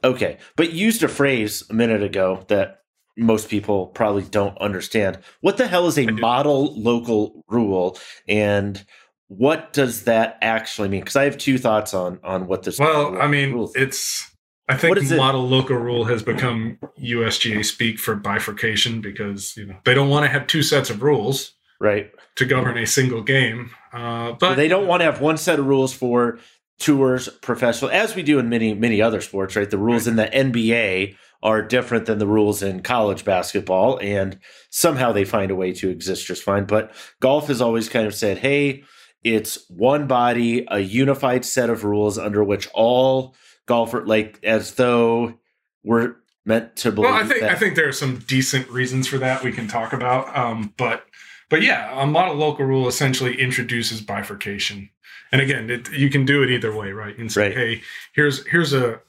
okay. 0.03 0.37
But 0.55 0.73
you 0.73 0.85
used 0.85 1.01
a 1.01 1.07
phrase 1.07 1.63
a 1.67 1.73
minute 1.73 2.03
ago 2.03 2.45
that 2.49 2.81
most 3.17 3.49
people 3.49 3.87
probably 3.87 4.21
don't 4.21 4.55
understand. 4.59 5.17
What 5.41 5.57
the 5.57 5.65
hell 5.67 5.87
is 5.87 5.97
a 5.97 6.05
model 6.05 6.79
local 6.79 7.43
rule? 7.47 7.97
And 8.27 8.85
what 9.27 9.73
does 9.73 10.03
that 10.03 10.37
actually 10.43 10.89
mean? 10.89 10.99
Because 11.01 11.15
I 11.15 11.23
have 11.23 11.39
two 11.39 11.57
thoughts 11.57 11.95
on 11.95 12.19
on 12.23 12.45
what 12.45 12.61
this 12.61 12.77
Well, 12.77 13.19
I 13.19 13.27
mean, 13.27 13.67
it's. 13.73 14.31
I 14.67 14.75
think 14.77 14.95
What 14.95 14.97
is 14.97 15.11
it? 15.11 15.17
model 15.17 15.47
local 15.47 15.77
rule 15.77 16.05
has 16.05 16.23
become 16.23 16.79
USGA 16.99 17.63
speak 17.63 17.99
for 17.99 18.15
bifurcation 18.15 18.99
because 19.01 19.55
you 19.55 19.65
know 19.65 19.75
they 19.85 19.93
don't 19.93 20.09
want 20.09 20.25
to 20.25 20.29
have 20.29 20.47
two 20.47 20.63
sets 20.63 20.89
of 20.89 21.03
rules 21.03 21.53
right. 21.79 22.11
to 22.37 22.45
govern 22.45 22.77
a 22.77 22.87
single 22.87 23.21
game. 23.21 23.71
Uh, 23.93 24.33
but 24.33 24.55
they 24.55 24.67
don't 24.67 24.87
want 24.87 25.01
to 25.01 25.05
have 25.05 25.21
one 25.21 25.37
set 25.37 25.59
of 25.59 25.67
rules 25.67 25.93
for 25.93 26.39
tours, 26.79 27.29
professional, 27.41 27.91
as 27.91 28.15
we 28.15 28.23
do 28.23 28.39
in 28.39 28.49
many 28.49 28.73
many 28.73 29.01
other 29.01 29.21
sports. 29.21 29.55
Right. 29.55 29.69
The 29.69 29.77
rules 29.77 30.07
in 30.07 30.15
the 30.15 30.25
NBA 30.25 31.15
are 31.43 31.61
different 31.61 32.07
than 32.07 32.17
the 32.17 32.27
rules 32.27 32.63
in 32.63 32.81
college 32.81 33.23
basketball, 33.23 33.99
and 34.01 34.39
somehow 34.71 35.11
they 35.11 35.25
find 35.25 35.51
a 35.51 35.55
way 35.55 35.73
to 35.73 35.89
exist 35.89 36.25
just 36.25 36.41
fine. 36.41 36.65
But 36.65 36.91
golf 37.19 37.47
has 37.47 37.61
always 37.61 37.87
kind 37.87 38.07
of 38.07 38.15
said, 38.15 38.39
"Hey, 38.39 38.83
it's 39.23 39.69
one 39.69 40.07
body, 40.07 40.65
a 40.69 40.79
unified 40.79 41.45
set 41.45 41.69
of 41.69 41.83
rules 41.83 42.17
under 42.17 42.43
which 42.43 42.67
all 42.73 43.35
golfer 43.65 44.05
like 44.05 44.39
as 44.43 44.73
though 44.75 45.35
we're 45.83 46.15
meant 46.45 46.75
to 46.77 46.91
believe. 46.91 47.09
Well, 47.09 47.19
I 47.21 47.25
think 47.25 47.41
that. 47.41 47.51
I 47.51 47.55
think 47.55 47.75
there 47.75 47.87
are 47.87 47.91
some 47.93 48.19
decent 48.27 48.69
reasons 48.69 49.07
for 49.07 49.17
that 49.17 49.43
we 49.43 49.51
can 49.51 49.67
talk 49.67 49.93
about. 49.93 50.35
Um, 50.35 50.73
but 50.77 51.05
but 51.49 51.61
yeah, 51.61 52.01
a 52.01 52.05
model 52.05 52.35
local 52.35 52.65
rule 52.65 52.87
essentially 52.87 53.39
introduces 53.39 54.01
bifurcation. 54.01 54.89
And 55.31 55.41
again, 55.41 55.69
it, 55.69 55.91
you 55.91 56.09
can 56.09 56.25
do 56.25 56.43
it 56.43 56.49
either 56.49 56.75
way, 56.75 56.91
right? 56.91 57.15
Can 57.15 57.29
say, 57.29 57.47
Right. 57.47 57.57
hey, 57.57 57.81
here's 58.13 58.45
here's 58.47 58.73
a 58.73 58.99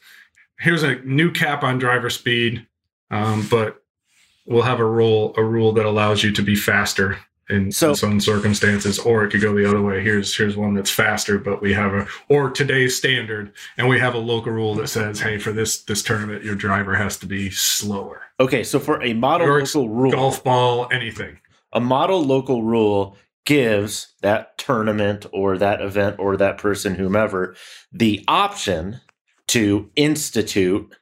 here's 0.59 0.83
a 0.83 0.97
new 0.97 1.31
cap 1.31 1.63
on 1.63 1.79
driver 1.79 2.11
speed, 2.11 2.67
um, 3.11 3.47
but 3.51 3.83
we'll 4.47 4.63
have 4.63 4.81
a 4.81 4.85
rule 4.85 5.35
a 5.37 5.45
rule 5.45 5.73
that 5.73 5.85
allows 5.87 6.23
you 6.23 6.33
to 6.33 6.43
be 6.43 6.57
faster 6.57 7.19
in, 7.49 7.71
So- 7.73 7.91
in 7.91 7.95
some 7.97 8.21
circumstances, 8.21 8.99
or 8.99 9.25
it 9.25 9.31
could 9.31 9.41
go 9.41 9.55
the 9.55 9.69
other 9.69 9.81
way. 9.83 10.03
Here's 10.03 10.37
here's 10.37 10.57
one 10.57 10.75
that's 10.75 10.91
faster, 10.91 11.39
but 11.39 11.63
we 11.63 11.73
have 11.75 11.93
a 11.95 12.07
or 12.29 12.51
today's 12.51 12.97
standard, 12.97 13.53
and 13.79 13.89
we 13.89 13.99
have 14.01 14.15
a 14.15 14.19
local 14.19 14.53
rule 14.53 14.75
that 14.77 14.89
says, 14.89 15.21
hey, 15.21 15.39
for 15.39 15.53
this 15.53 15.83
this 15.85 16.03
tournament, 16.03 16.43
your 16.45 16.55
driver 16.57 16.95
has 16.97 17.17
to 17.19 17.27
be 17.27 17.51
slower. 17.51 18.23
okay. 18.41 18.63
So 18.65 18.79
for 18.81 19.03
a 19.03 19.13
model 19.15 19.47
local 19.49 19.89
rule, 19.89 20.11
Golf 20.13 20.43
ball, 20.45 20.89
anything. 20.93 21.39
a 21.73 21.81
model 21.81 22.23
local 22.25 22.63
rule 22.63 23.17
gives 23.45 24.09
that 24.23 24.59
tournament 24.59 25.25
or 25.33 25.57
that 25.57 25.81
event 25.81 26.17
or 26.19 26.37
that 26.37 26.59
person, 26.59 26.97
whomever, 26.97 27.55
the 27.93 28.25
option 28.27 29.01
to 29.47 29.89
institute 29.95 30.93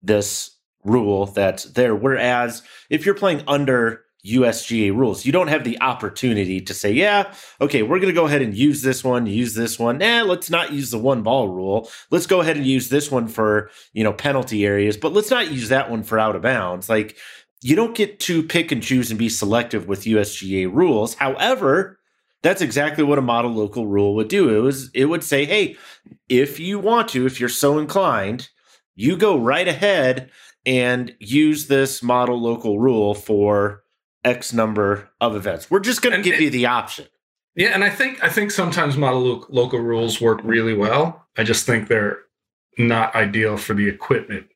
this 0.00 0.52
rule 0.84 1.26
that's 1.26 1.64
there. 1.64 1.96
Whereas 1.96 2.62
if 2.88 3.04
you're 3.04 3.16
playing 3.16 3.42
under 3.48 4.04
USGA 4.28 4.94
rules, 4.94 5.24
you 5.24 5.32
don't 5.32 5.48
have 5.48 5.64
the 5.64 5.80
opportunity 5.80 6.60
to 6.60 6.74
say, 6.74 6.92
yeah, 6.92 7.32
okay, 7.60 7.82
we're 7.82 7.98
going 7.98 8.12
to 8.12 8.20
go 8.20 8.26
ahead 8.26 8.42
and 8.42 8.54
use 8.54 8.82
this 8.82 9.02
one, 9.02 9.26
use 9.26 9.54
this 9.54 9.78
one. 9.78 9.98
Nah, 9.98 10.22
let's 10.22 10.50
not 10.50 10.72
use 10.72 10.90
the 10.90 10.98
one 10.98 11.22
ball 11.22 11.48
rule. 11.48 11.90
Let's 12.10 12.26
go 12.26 12.40
ahead 12.40 12.56
and 12.56 12.66
use 12.66 12.88
this 12.88 13.10
one 13.10 13.28
for, 13.28 13.70
you 13.92 14.04
know, 14.04 14.12
penalty 14.12 14.66
areas, 14.66 14.96
but 14.96 15.12
let's 15.12 15.30
not 15.30 15.50
use 15.50 15.68
that 15.68 15.90
one 15.90 16.02
for 16.02 16.18
out 16.18 16.36
of 16.36 16.42
bounds. 16.42 16.88
Like, 16.88 17.16
you 17.60 17.74
don't 17.74 17.96
get 17.96 18.20
to 18.20 18.42
pick 18.42 18.70
and 18.70 18.82
choose 18.82 19.10
and 19.10 19.18
be 19.18 19.28
selective 19.28 19.88
with 19.88 20.04
USGA 20.04 20.72
rules. 20.72 21.14
However, 21.14 21.98
that's 22.42 22.62
exactly 22.62 23.02
what 23.02 23.18
a 23.18 23.22
model 23.22 23.52
local 23.52 23.86
rule 23.86 24.14
would 24.14 24.28
do. 24.28 24.56
It 24.56 24.60
was 24.60 24.90
it 24.94 25.06
would 25.06 25.24
say, 25.24 25.44
"Hey, 25.44 25.76
if 26.28 26.60
you 26.60 26.78
want 26.78 27.08
to, 27.10 27.26
if 27.26 27.40
you're 27.40 27.48
so 27.48 27.78
inclined, 27.78 28.48
you 28.94 29.16
go 29.16 29.36
right 29.38 29.66
ahead 29.66 30.30
and 30.64 31.14
use 31.18 31.66
this 31.66 32.02
model 32.02 32.40
local 32.40 32.78
rule 32.78 33.14
for 33.14 33.82
X 34.24 34.52
number 34.52 35.10
of 35.20 35.34
events. 35.36 35.70
We're 35.70 35.80
just 35.80 36.02
going 36.02 36.16
to 36.16 36.22
give 36.22 36.34
it- 36.40 36.42
you 36.42 36.50
the 36.50 36.66
option." 36.66 37.06
Yeah, 37.54 37.70
and 37.74 37.82
I 37.82 37.90
think 37.90 38.22
I 38.22 38.28
think 38.28 38.50
sometimes 38.52 38.96
model 38.96 39.20
lo- 39.22 39.46
local 39.48 39.80
rules 39.80 40.20
work 40.20 40.40
really 40.44 40.74
well. 40.74 41.26
I 41.36 41.42
just 41.42 41.66
think 41.66 41.88
they're 41.88 42.18
not 42.76 43.14
ideal 43.16 43.56
for 43.56 43.74
the 43.74 43.88
equipment 43.88 44.46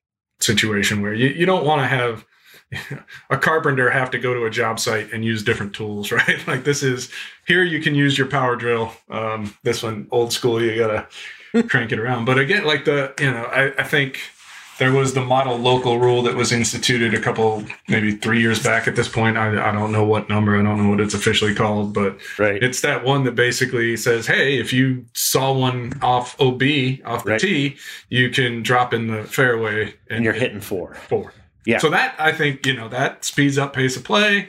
situation 0.41 1.03
where 1.03 1.13
you, 1.15 1.29
you 1.29 1.45
don't 1.47 1.65
want 1.65 1.83
to 1.83 1.87
have 1.89 2.25
a 3.31 3.37
carpenter 3.39 3.91
have 3.91 4.11
to 4.13 4.19
go 4.19 4.35
to 4.35 4.45
a 4.45 4.51
job 4.51 4.79
site 4.79 5.13
and 5.13 5.25
use 5.25 5.43
different 5.43 5.75
tools, 5.75 6.13
right? 6.13 6.47
Like 6.47 6.63
this 6.65 6.83
is 6.85 7.11
here 7.47 7.65
you 7.65 7.81
can 7.81 7.95
use 7.97 8.17
your 8.17 8.29
power 8.29 8.55
drill. 8.57 8.93
Um, 9.11 9.55
this 9.65 9.83
one 9.83 10.07
old 10.13 10.33
school, 10.33 10.63
you 10.63 10.77
gotta 10.77 11.09
crank 11.69 11.91
it 11.93 11.99
around. 11.99 12.25
But 12.25 12.39
again, 12.39 12.65
like 12.65 12.85
the 12.85 13.15
you 13.21 13.31
know, 13.33 13.45
I, 13.45 13.73
I 13.81 13.83
think 13.85 14.21
there 14.83 14.93
was 14.93 15.15
the 15.15 15.25
model 15.25 15.57
local 15.57 16.01
rule 16.01 16.23
that 16.23 16.35
was 16.35 16.51
instituted 16.51 17.15
a 17.15 17.21
couple 17.21 17.63
maybe 17.87 18.17
three 18.17 18.41
years 18.41 18.61
back 18.61 18.89
at 18.89 18.97
this 18.97 19.07
point. 19.07 19.37
I, 19.39 19.69
I 19.69 19.71
don't 19.71 19.93
know 19.93 20.03
what 20.05 20.29
number, 20.29 20.59
I 20.59 20.63
don't 20.65 20.83
know 20.83 20.91
what 20.91 20.99
it's 20.99 21.15
officially 21.15 21.55
called, 21.55 21.95
but 21.95 22.19
Right. 22.37 22.61
it's 22.61 22.81
that 22.81 23.05
one 23.05 23.23
that 23.23 23.37
basically 23.37 23.97
says, 23.97 24.27
hey, 24.27 24.59
if 24.59 24.73
you 24.73 25.05
saw 25.15 25.53
one 25.53 25.93
off 26.03 26.35
OB, 26.41 26.63
off 27.05 27.23
the 27.23 27.31
Right. 27.31 27.41
tee, 27.41 27.77
you 28.09 28.29
can 28.31 28.65
drop 28.65 28.93
in 28.93 29.07
the 29.07 29.23
fairway 29.23 29.95
and 30.11 30.25
you're 30.25 30.33
hitting 30.33 30.61
four. 30.61 30.95
four. 31.09 31.33
Yeah. 31.65 31.79
So 31.79 31.89
that 31.91 32.17
I 32.19 32.33
think, 32.33 32.67
you 32.67 32.75
know, 32.75 32.89
that 32.89 33.25
speeds 33.25 33.59
up 33.59 33.75
pace 33.75 33.97
of 33.97 34.03
play. 34.03 34.49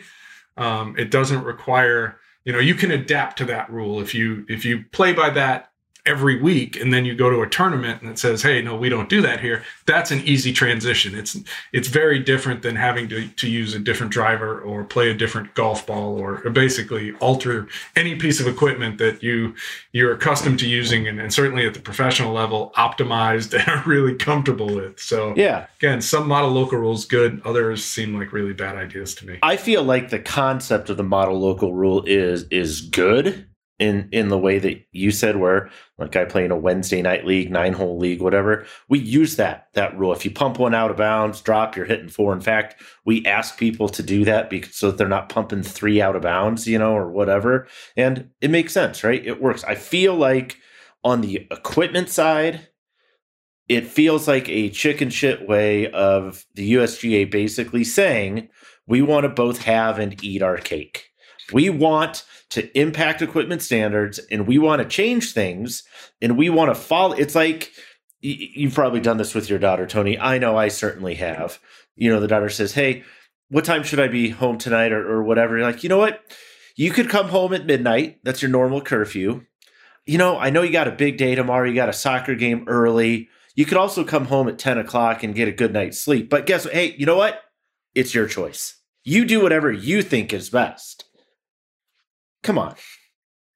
Um, 0.58 0.96
it 0.98 1.12
doesn't 1.12 1.44
require, 1.44 2.18
you 2.44 2.54
know, 2.54 2.60
you 2.60 2.74
can 2.74 2.90
adapt 2.90 3.38
to 3.38 3.46
that 3.46 3.70
rule. 3.72 4.02
If 4.02 4.16
you 4.16 4.48
if 4.50 4.66
you 4.66 4.84
play 4.92 5.14
by 5.14 5.30
that 5.30 5.70
every 6.06 6.42
week 6.42 6.76
and 6.76 6.94
then 6.94 7.06
you 7.06 7.16
go 7.16 7.30
to 7.30 7.42
a 7.42 7.48
tournament 7.50 8.02
and 8.02 8.12
it 8.12 8.20
says, 8.20 8.42
hey, 8.42 8.62
no, 8.62 8.76
we 8.76 8.90
don't 8.90 9.08
do 9.08 9.22
that 9.22 9.40
here, 9.40 9.64
that's 9.86 10.12
an 10.12 10.20
easy 10.26 10.52
transition. 10.52 11.16
It's 11.16 11.38
it's 11.72 11.88
very 11.88 12.20
different 12.20 12.62
than 12.62 12.76
having 12.76 13.08
to, 13.10 13.28
to 13.28 13.50
use 13.50 13.74
a 13.74 13.80
different 13.80 14.12
driver 14.12 14.60
or 14.60 14.84
play 14.84 15.10
a 15.10 15.14
different 15.14 15.54
golf 15.54 15.88
ball 15.88 16.20
or 16.20 16.50
basically 16.50 17.14
alter 17.16 17.68
any 17.96 18.16
piece 18.16 18.42
of 18.42 18.48
equipment 18.48 18.98
that 18.98 19.24
you 19.24 19.56
you're 19.94 20.14
accustomed 20.14 20.60
to 20.60 20.68
using 20.68 21.08
and, 21.08 21.22
and 21.22 21.34
certainly 21.34 21.66
at 21.66 21.74
the 21.74 21.80
professional 21.80 22.34
level 22.34 22.74
optimized 22.78 23.54
and 23.58 23.68
are 23.68 23.84
really 23.86 24.16
comfortable 24.16 24.74
with. 24.76 25.00
So 25.00 25.34
Yeah. 25.38 25.68
again, 25.78 26.02
some 26.02 26.28
model 26.28 26.52
local 26.52 26.80
rules 26.80 27.06
good, 27.06 27.42
others 27.46 27.84
seem 27.84 28.18
like 28.18 28.34
really 28.34 28.54
bad 28.54 28.76
ideas 28.76 29.16
to 29.16 29.26
me. 29.26 29.40
I 29.42 29.56
feel 29.56 29.84
like 29.84 30.10
the 30.10 30.20
concept 30.20 30.90
of 30.90 30.98
the 30.98 31.04
model 31.04 31.40
local 31.40 31.74
rule 31.74 32.04
is 32.06 32.46
is 32.50 32.82
good 32.82 33.48
in 33.80 34.08
in 34.12 34.30
the 34.30 34.38
way 34.38 34.60
that 34.60 34.86
you 34.92 35.12
said 35.12 35.38
where 35.38 35.70
like 35.98 36.16
I 36.16 36.26
play 36.26 36.46
in 36.46 36.52
a 36.52 36.58
Wednesday 36.58 37.02
night 37.02 37.26
league, 37.26 37.52
nine 37.52 37.74
hole 37.74 37.98
league, 37.98 38.22
whatever. 38.22 38.66
We 38.88 39.00
use 39.00 39.36
that 39.38 39.68
that 39.74 39.98
rule. 39.98 40.14
If 40.14 40.26
you 40.26 40.32
pump 40.32 40.60
one 40.60 40.76
out 40.76 40.92
of 40.92 40.98
bounds, 40.98 41.42
drop, 41.42 41.76
you're 41.76 41.86
hitting 41.86 42.10
four. 42.10 42.34
In 42.34 42.42
fact, 42.42 42.82
we 43.06 43.26
ask 43.26 43.58
people 43.58 43.90
to 43.90 44.04
do 44.04 44.26
that 44.26 44.50
because 44.50 44.76
so 44.76 44.92
that 44.92 44.98
they're 44.98 45.08
not 45.08 45.30
pumping 45.30 45.64
three 45.64 46.02
out 46.02 46.16
of 46.16 46.22
bounds, 46.22 46.68
you 46.68 46.78
know, 46.78 46.94
or 46.94 47.10
whatever. 47.12 47.68
And 47.98 48.30
it 48.42 48.52
makes 48.52 48.74
sense, 48.74 49.04
right? 49.04 49.26
It 49.26 49.42
works. 49.42 49.64
I 49.64 49.76
feel 49.76 50.16
like 50.16 50.58
on 51.04 51.22
the 51.22 51.48
equipment 51.52 52.10
side, 52.10 52.68
it 53.68 53.88
feels 53.88 54.28
like 54.28 54.48
a 54.50 54.70
chicken 54.70 55.10
shit 55.10 55.48
way 55.48 55.90
of 55.92 56.46
the 56.56 56.74
USGA 56.74 57.30
basically 57.30 57.84
saying 57.84 58.50
we 58.88 59.02
want 59.02 59.24
to 59.24 59.30
both 59.30 59.64
have 59.64 60.00
and 60.00 60.22
eat 60.24 60.42
our 60.42 60.58
cake. 60.58 61.10
We 61.52 61.70
want 61.70 62.24
to 62.52 62.80
impact 62.80 63.22
equipment 63.22 63.62
standards 63.62 64.20
and 64.32 64.48
we 64.48 64.60
want 64.60 64.82
to 64.82 64.88
change 64.88 65.34
things 65.34 65.84
and 66.22 66.38
we 66.38 66.50
want 66.50 66.74
to 66.74 66.80
follow. 66.80 67.14
It's 67.14 67.36
like 67.36 67.72
you've 68.22 68.74
probably 68.74 69.02
done 69.02 69.18
this 69.18 69.36
with 69.36 69.50
your 69.50 69.60
daughter, 69.60 69.86
Tony. 69.86 70.18
I 70.18 70.38
know 70.38 70.58
I 70.58 70.70
certainly 70.70 71.16
have. 71.16 71.60
You 71.96 72.12
know, 72.12 72.20
the 72.20 72.28
daughter 72.28 72.50
says, 72.50 72.74
Hey, 72.74 73.04
what 73.50 73.66
time 73.66 73.84
should 73.84 74.00
I 74.00 74.08
be 74.08 74.30
home 74.30 74.58
tonight 74.58 74.92
or, 74.92 75.08
or 75.12 75.24
whatever? 75.24 75.58
You're 75.58 75.66
like, 75.66 75.84
you 75.84 75.90
know 75.90 75.98
what? 75.98 76.22
You 76.76 76.92
could 76.92 77.10
come 77.10 77.28
home 77.28 77.54
at 77.54 77.66
midnight. 77.66 78.20
That's 78.24 78.42
your 78.42 78.50
normal 78.50 78.82
curfew. 78.82 79.46
You 80.06 80.18
know, 80.18 80.38
I 80.38 80.50
know 80.50 80.64
you 80.64 80.72
got 80.72 80.88
a 80.88 80.92
big 80.92 81.18
day 81.18 81.36
tomorrow. 81.36 81.68
You 81.68 81.76
got 81.76 81.90
a 81.90 81.94
soccer 81.94 82.36
game 82.36 82.66
early. 82.68 83.30
You 83.56 83.66
could 83.66 83.78
also 83.78 84.04
come 84.04 84.26
home 84.26 84.48
at 84.48 84.58
10 84.58 84.80
o'clock 84.80 85.24
and 85.24 85.36
get 85.36 85.48
a 85.48 85.52
good 85.52 85.72
night's 85.72 86.00
sleep. 86.00 86.30
But 86.30 86.46
guess 86.46 86.66
what? 86.66 86.74
Hey, 86.74 86.96
you 86.98 87.06
know 87.06 87.16
what? 87.16 87.42
It's 87.94 88.14
your 88.14 88.28
choice. 88.28 88.78
You 89.04 89.26
do 89.26 89.42
whatever 89.42 89.72
you 89.72 90.02
think 90.02 90.34
is 90.34 90.50
best. 90.50 91.06
Come 92.44 92.58
on. 92.58 92.76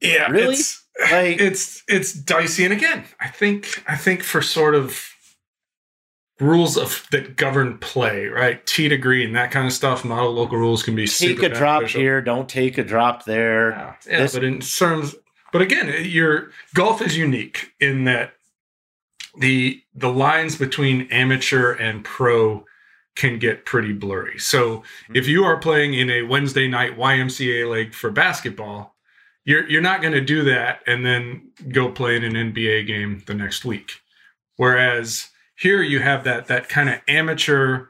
Yeah, 0.01 0.27
Really? 0.29 0.55
It's, 0.55 0.83
Like, 1.11 1.39
it's 1.39 1.83
it's 1.87 2.13
dicey, 2.13 2.63
and 2.63 2.73
again, 2.73 3.03
I 3.19 3.27
think 3.27 3.83
I 3.87 3.95
think 3.95 4.23
for 4.23 4.41
sort 4.41 4.73
of 4.73 5.07
rules 6.39 6.77
of 6.77 7.05
that 7.11 7.35
govern 7.35 7.77
play, 7.79 8.25
right? 8.27 8.65
Tee 8.65 8.89
to 8.89 8.97
green, 8.97 9.33
that 9.33 9.51
kind 9.51 9.67
of 9.67 9.73
stuff. 9.73 10.03
Model 10.05 10.31
local 10.33 10.57
rules 10.57 10.83
can 10.83 10.95
be 10.95 11.07
take 11.07 11.41
a 11.43 11.49
drop 11.49 11.83
here, 11.83 12.21
don't 12.21 12.47
take 12.49 12.77
a 12.77 12.83
drop 12.83 13.25
there. 13.25 13.71
Yeah, 13.71 13.93
yeah 14.07 14.17
This- 14.19 14.33
but 14.33 14.43
in 14.43 14.59
terms, 14.59 15.15
but 15.51 15.61
again, 15.61 16.05
your 16.05 16.51
golf 16.73 17.01
is 17.01 17.17
unique 17.17 17.71
in 17.79 18.05
that 18.05 18.33
the 19.39 19.81
the 19.93 20.09
lines 20.09 20.55
between 20.55 21.07
amateur 21.11 21.73
and 21.73 22.03
pro 22.03 22.65
can 23.17 23.39
get 23.39 23.65
pretty 23.65 23.93
blurry. 23.93 24.37
So 24.37 24.77
mm-hmm. 24.77 25.15
if 25.15 25.27
you 25.27 25.43
are 25.43 25.57
playing 25.57 25.95
in 25.95 26.09
a 26.09 26.21
Wednesday 26.21 26.67
night 26.67 26.97
YMCA 26.97 27.69
league 27.69 27.93
for 27.93 28.11
basketball, 28.11 28.95
you're 29.43 29.67
you're 29.67 29.81
not 29.81 30.01
going 30.01 30.13
to 30.13 30.21
do 30.21 30.43
that 30.43 30.81
and 30.85 31.05
then 31.05 31.51
go 31.69 31.89
play 31.91 32.15
in 32.15 32.23
an 32.23 32.53
NBA 32.53 32.85
game 32.85 33.23
the 33.25 33.33
next 33.33 33.65
week. 33.65 33.91
Whereas 34.57 35.29
here 35.57 35.81
you 35.81 35.99
have 35.99 36.23
that 36.25 36.45
that 36.47 36.69
kind 36.69 36.89
of 36.89 37.01
amateur 37.07 37.87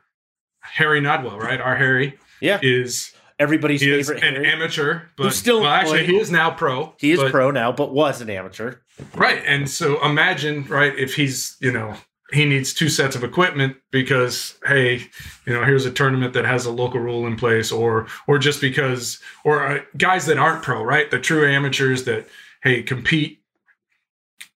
Harry 0.62 1.02
Nodwell, 1.02 1.38
right? 1.40 1.60
Our 1.60 1.76
Harry 1.76 2.18
Yeah. 2.42 2.60
is 2.62 3.12
Everybody's 3.40 3.82
he 3.82 3.92
is 3.92 4.08
favorite. 4.08 4.24
an 4.24 4.36
Harry. 4.36 4.52
amateur, 4.52 5.02
but 5.16 5.32
still 5.34 5.62
well, 5.62 5.70
actually 5.70 6.00
employed. 6.00 6.16
he 6.16 6.22
is 6.22 6.32
now 6.32 6.50
pro. 6.50 6.96
he 6.98 7.12
is 7.12 7.20
but- 7.20 7.32
pro 7.32 7.52
now, 7.52 7.72
but 7.72 7.94
was 7.94 8.22
an 8.22 8.30
amateur. 8.30 8.76
right? 9.14 9.44
And 9.46 9.70
so 9.70 10.04
imagine, 10.04 10.64
right, 10.66 10.98
if 10.98 11.16
he's 11.16 11.56
you 11.60 11.72
know 11.72 11.96
he 12.34 12.46
needs 12.46 12.74
two 12.74 12.90
sets 12.90 13.16
of 13.16 13.24
equipment 13.24 13.78
because 13.92 14.58
hey, 14.66 15.08
you 15.46 15.54
know 15.54 15.64
here's 15.64 15.86
a 15.86 15.92
tournament 15.92 16.34
that 16.34 16.46
has 16.46 16.66
a 16.66 16.72
local 16.72 17.00
rule 17.00 17.26
in 17.26 17.36
place, 17.36 17.72
or 17.72 18.08
or 18.28 18.38
just 18.38 18.62
because 18.62 19.20
or 19.44 19.66
uh, 19.66 19.80
guys 19.98 20.26
that 20.26 20.38
aren't 20.38 20.64
pro, 20.64 20.84
right, 20.84 21.10
the 21.10 21.20
true 21.20 21.48
amateurs 21.48 22.04
that 22.06 22.28
hey 22.64 22.84
compete 22.84 23.42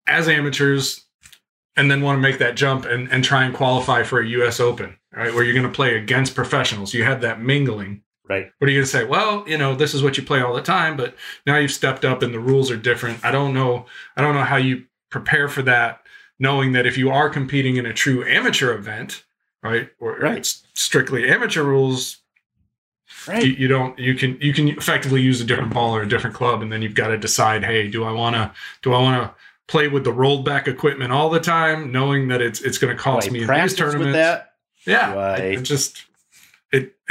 as 0.07 0.27
amateurs 0.27 1.05
and 1.77 1.89
then 1.89 2.01
want 2.01 2.17
to 2.17 2.21
make 2.21 2.39
that 2.39 2.55
jump 2.55 2.85
and, 2.85 3.11
and 3.11 3.23
try 3.23 3.43
and 3.45 3.55
qualify 3.55 4.03
for 4.03 4.19
a 4.19 4.27
US 4.27 4.59
Open, 4.59 4.97
right? 5.13 5.33
Where 5.33 5.43
you're 5.43 5.53
going 5.53 5.65
to 5.65 5.71
play 5.71 5.97
against 5.97 6.35
professionals. 6.35 6.93
You 6.93 7.03
have 7.05 7.21
that 7.21 7.41
mingling. 7.41 8.03
Right. 8.29 8.51
What 8.59 8.67
are 8.67 8.71
you 8.71 8.77
going 8.77 8.85
to 8.85 8.91
say? 8.91 9.03
Well, 9.03 9.43
you 9.47 9.57
know, 9.57 9.75
this 9.75 9.93
is 9.93 10.03
what 10.03 10.15
you 10.15 10.23
play 10.23 10.41
all 10.41 10.53
the 10.53 10.61
time, 10.61 10.95
but 10.95 11.15
now 11.45 11.57
you've 11.57 11.71
stepped 11.71 12.05
up 12.05 12.21
and 12.21 12.33
the 12.33 12.39
rules 12.39 12.71
are 12.71 12.77
different. 12.77 13.23
I 13.25 13.31
don't 13.31 13.53
know. 13.53 13.85
I 14.15 14.21
don't 14.21 14.35
know 14.35 14.43
how 14.43 14.57
you 14.57 14.85
prepare 15.09 15.49
for 15.49 15.61
that, 15.63 16.00
knowing 16.41 16.71
that 16.73 16.85
if 16.87 16.97
you 16.97 17.09
are 17.11 17.29
competing 17.29 17.77
in 17.77 17.85
a 17.85 17.93
true 17.93 18.25
amateur 18.25 18.73
event, 18.73 19.23
right? 19.61 19.89
Or 19.99 20.17
Right. 20.17 20.37
it's 20.39 20.63
strictly 20.73 21.29
amateur 21.29 21.63
rules. 21.63 22.17
Right. 23.27 23.45
You, 23.45 23.51
you 23.51 23.67
don't 23.67 23.97
you 23.99 24.15
can 24.15 24.37
you 24.41 24.51
can 24.51 24.69
effectively 24.69 25.21
use 25.21 25.39
a 25.39 25.45
different 25.45 25.71
ball 25.73 25.95
or 25.95 26.01
a 26.01 26.09
different 26.09 26.35
club, 26.35 26.61
and 26.63 26.71
then 26.73 26.81
you've 26.81 26.95
got 26.95 27.09
to 27.09 27.17
decide, 27.17 27.63
hey, 27.63 27.87
do 27.87 28.03
I 28.03 28.11
want 28.11 28.35
to 28.35 28.51
do 28.81 28.93
I 28.93 28.99
want 29.01 29.21
to 29.23 29.35
play 29.67 29.87
with 29.87 30.03
the 30.03 30.11
rolled 30.11 30.43
back 30.43 30.67
equipment 30.67 31.11
all 31.13 31.29
the 31.29 31.39
time, 31.39 31.91
knowing 31.91 32.27
that 32.29 32.41
it's 32.41 32.61
it's 32.61 32.79
going 32.79 32.95
to 32.95 33.01
cost 33.01 33.27
Do 33.27 33.33
me 33.33 33.43
in 33.43 33.47
these 33.47 33.75
tournaments? 33.75 34.05
with 34.07 34.13
that. 34.15 34.53
Yeah, 34.85 35.15
I- 35.15 35.37
it 35.37 35.61
just 35.61 36.05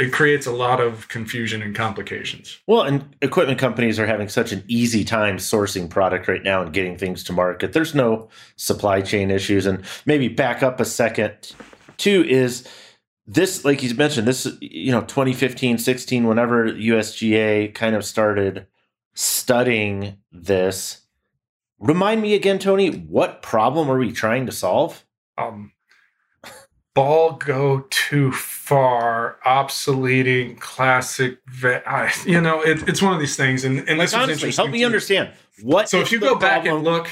it 0.01 0.11
creates 0.11 0.47
a 0.47 0.51
lot 0.51 0.81
of 0.81 1.07
confusion 1.09 1.61
and 1.61 1.75
complications. 1.75 2.59
Well, 2.65 2.81
and 2.81 3.15
equipment 3.21 3.59
companies 3.59 3.99
are 3.99 4.07
having 4.07 4.29
such 4.29 4.51
an 4.51 4.63
easy 4.67 5.05
time 5.05 5.37
sourcing 5.37 5.87
product 5.87 6.27
right 6.27 6.41
now 6.41 6.63
and 6.63 6.73
getting 6.73 6.97
things 6.97 7.23
to 7.25 7.33
market. 7.33 7.73
There's 7.73 7.93
no 7.93 8.27
supply 8.55 9.01
chain 9.01 9.29
issues. 9.29 9.67
And 9.67 9.85
maybe 10.07 10.27
back 10.27 10.63
up 10.63 10.79
a 10.79 10.85
second, 10.85 11.53
too, 11.97 12.25
is 12.27 12.67
this, 13.27 13.63
like 13.63 13.83
you 13.83 13.93
mentioned, 13.93 14.27
this, 14.27 14.47
you 14.59 14.91
know, 14.91 15.01
2015, 15.01 15.77
16, 15.77 16.27
whenever 16.27 16.65
USGA 16.65 17.71
kind 17.75 17.95
of 17.95 18.03
started 18.03 18.65
studying 19.13 20.17
this. 20.31 21.01
Remind 21.77 22.23
me 22.23 22.33
again, 22.33 22.57
Tony, 22.57 22.89
what 22.89 23.43
problem 23.43 23.87
are 23.87 23.99
we 23.99 24.11
trying 24.11 24.47
to 24.47 24.51
solve? 24.51 25.05
um, 25.41 25.71
ball 26.93 27.33
go 27.33 27.85
too 27.89 28.31
far, 28.31 29.37
obsoleting 29.45 30.59
classic. 30.59 31.39
Ve- 31.47 31.81
I, 31.85 32.11
you 32.25 32.41
know, 32.41 32.61
it, 32.61 32.87
it's 32.87 33.01
one 33.01 33.13
of 33.13 33.19
these 33.19 33.35
things, 33.35 33.63
and 33.63 33.79
and 33.79 33.99
this 33.99 34.11
was 34.11 34.13
Honestly, 34.15 34.33
interesting. 34.33 34.63
help 34.65 34.71
me 34.71 34.83
understand. 34.83 35.31
What 35.61 35.89
So 35.89 35.99
if 35.99 36.11
you 36.11 36.19
go 36.19 36.35
back 36.35 36.63
problem? 36.63 36.75
and 36.77 36.83
look, 36.85 37.07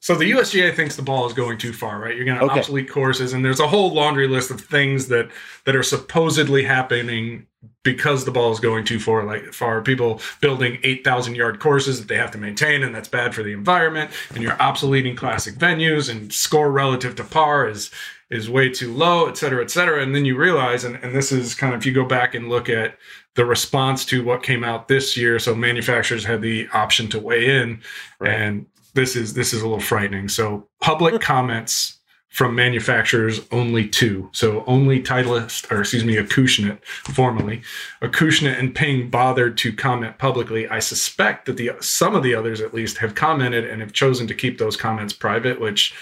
so 0.00 0.14
the 0.16 0.30
USGA 0.32 0.74
thinks 0.74 0.96
the 0.96 1.02
ball 1.02 1.26
is 1.26 1.32
going 1.32 1.58
too 1.58 1.72
far, 1.72 1.98
right? 2.00 2.14
You're 2.16 2.24
going 2.24 2.38
to 2.38 2.44
Okay. 2.44 2.58
obsolete 2.58 2.88
courses, 2.90 3.32
and 3.32 3.44
there's 3.44 3.60
a 3.60 3.68
whole 3.68 3.92
laundry 3.94 4.28
list 4.28 4.50
of 4.50 4.60
things 4.60 5.08
that 5.08 5.30
that 5.64 5.76
are 5.76 5.82
supposedly 5.82 6.64
happening 6.64 7.46
because 7.84 8.24
the 8.24 8.30
ball 8.32 8.50
is 8.52 8.58
going 8.60 8.84
too 8.84 8.98
far. 8.98 9.24
Like 9.24 9.52
far, 9.52 9.80
people 9.82 10.20
building 10.40 10.78
eight 10.82 11.04
thousand 11.04 11.36
yard 11.36 11.60
courses 11.60 11.98
that 12.00 12.08
they 12.08 12.16
have 12.16 12.30
to 12.32 12.38
maintain, 12.38 12.82
and 12.82 12.94
that's 12.94 13.08
bad 13.08 13.34
for 13.34 13.42
the 13.42 13.52
environment. 13.52 14.10
And 14.34 14.42
you're 14.42 14.52
obsoleting 14.56 15.16
classic 15.16 15.54
venues, 15.54 16.10
and 16.10 16.32
score 16.32 16.70
relative 16.70 17.14
to 17.16 17.24
par 17.24 17.68
is 17.68 17.90
is 18.32 18.48
way 18.50 18.68
too 18.70 18.92
low, 18.92 19.26
et 19.28 19.36
cetera, 19.36 19.62
et 19.62 19.70
cetera. 19.70 20.02
And 20.02 20.14
then 20.14 20.24
you 20.24 20.36
realize, 20.36 20.84
and, 20.84 20.96
and 20.96 21.14
this 21.14 21.30
is 21.32 21.54
kind 21.54 21.74
of 21.74 21.80
if 21.80 21.86
you 21.86 21.92
go 21.92 22.04
back 22.06 22.34
and 22.34 22.48
look 22.48 22.68
at 22.68 22.96
the 23.34 23.44
response 23.44 24.04
to 24.06 24.24
what 24.24 24.42
came 24.42 24.64
out 24.64 24.88
this 24.88 25.16
year. 25.16 25.38
So 25.38 25.54
manufacturers 25.54 26.24
had 26.24 26.42
the 26.42 26.68
option 26.72 27.08
to 27.10 27.18
weigh 27.18 27.48
in, 27.62 27.80
Right. 28.18 28.30
and 28.32 28.66
this 28.94 29.16
is 29.16 29.34
this 29.34 29.52
is 29.54 29.62
a 29.62 29.66
little 29.68 29.80
frightening. 29.80 30.28
So 30.28 30.66
public 30.80 31.20
comments 31.32 31.98
from 32.28 32.54
manufacturers 32.54 33.40
only 33.50 33.86
two. 33.86 34.30
So 34.32 34.64
only 34.66 35.02
Titleist, 35.02 35.70
or 35.70 35.80
excuse 35.80 36.02
me, 36.04 36.16
Acushnet, 36.16 36.82
formerly 36.84 37.60
Acushnet 38.00 38.58
and 38.58 38.74
Ping 38.74 39.10
bothered 39.10 39.58
to 39.58 39.72
comment 39.74 40.16
publicly. 40.16 40.66
I 40.66 40.78
suspect 40.78 41.44
that 41.46 41.58
the 41.58 41.72
some 41.80 42.14
of 42.14 42.22
the 42.22 42.34
others 42.34 42.62
at 42.62 42.72
least 42.72 42.98
have 42.98 43.14
commented 43.14 43.66
and 43.66 43.82
have 43.82 43.92
chosen 43.92 44.26
to 44.28 44.34
keep 44.34 44.56
those 44.58 44.78
comments 44.78 45.12
private. 45.12 45.60
Which, 45.60 45.94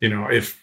you 0.00 0.08
know, 0.08 0.28
if 0.30 0.61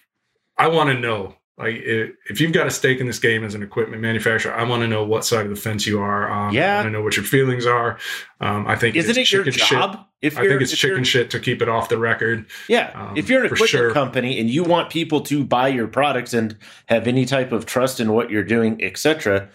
I 0.60 0.68
want 0.68 0.90
to 0.90 1.00
know. 1.00 1.36
Like 1.58 1.76
if 1.84 2.40
you've 2.40 2.54
got 2.54 2.68
a 2.68 2.72
stake 2.72 3.02
in 3.02 3.08
this 3.08 3.20
game 3.20 3.44
as 3.44 3.54
an 3.54 3.62
equipment 3.62 4.02
manufacturer, 4.02 4.54
I 4.54 4.64
want 4.64 4.82
to 4.82 4.88
know 4.88 5.04
what 5.04 5.26
side 5.26 5.44
of 5.46 5.50
the 5.50 5.58
fence 5.58 5.86
you 5.86 6.00
are. 6.00 6.32
Um, 6.32 6.54
Yeah. 6.54 6.76
I 6.76 6.76
want 6.78 6.88
to 6.88 6.92
know 6.92 7.02
what 7.02 7.18
your 7.18 7.26
feelings 7.26 7.66
are. 7.66 7.98
Um, 8.40 8.66
I 8.66 8.78
think 8.78 8.96
Isn't 8.96 9.10
it's 9.18 9.18
it 9.18 9.32
your 9.34 9.44
chicken 9.44 9.60
shit. 9.60 9.68
job? 9.78 10.06
If 10.22 10.38
I 10.38 10.48
think 10.48 10.62
it's 10.62 10.72
chicken 10.76 11.04
shit 11.04 11.30
to 11.32 11.40
keep 11.40 11.62
it 11.62 11.68
off 11.68 11.90
the 11.90 11.98
record. 11.98 12.46
Yeah, 12.70 12.92
um, 12.96 13.18
if 13.18 13.30
you're 13.30 13.40
an 13.40 13.46
equipment 13.48 13.70
sure. 13.72 13.92
company 13.92 14.40
and 14.40 14.50
you 14.50 14.64
want 14.64 14.90
people 14.90 15.20
to 15.22 15.44
buy 15.44 15.68
your 15.70 15.88
products 15.88 16.34
and 16.34 16.58
have 16.88 17.08
any 17.08 17.26
type 17.26 17.52
of 17.52 17.66
trust 17.66 18.00
in 18.00 18.12
what 18.14 18.30
you're 18.30 18.44
doing, 18.44 18.82
etc., 18.84 19.50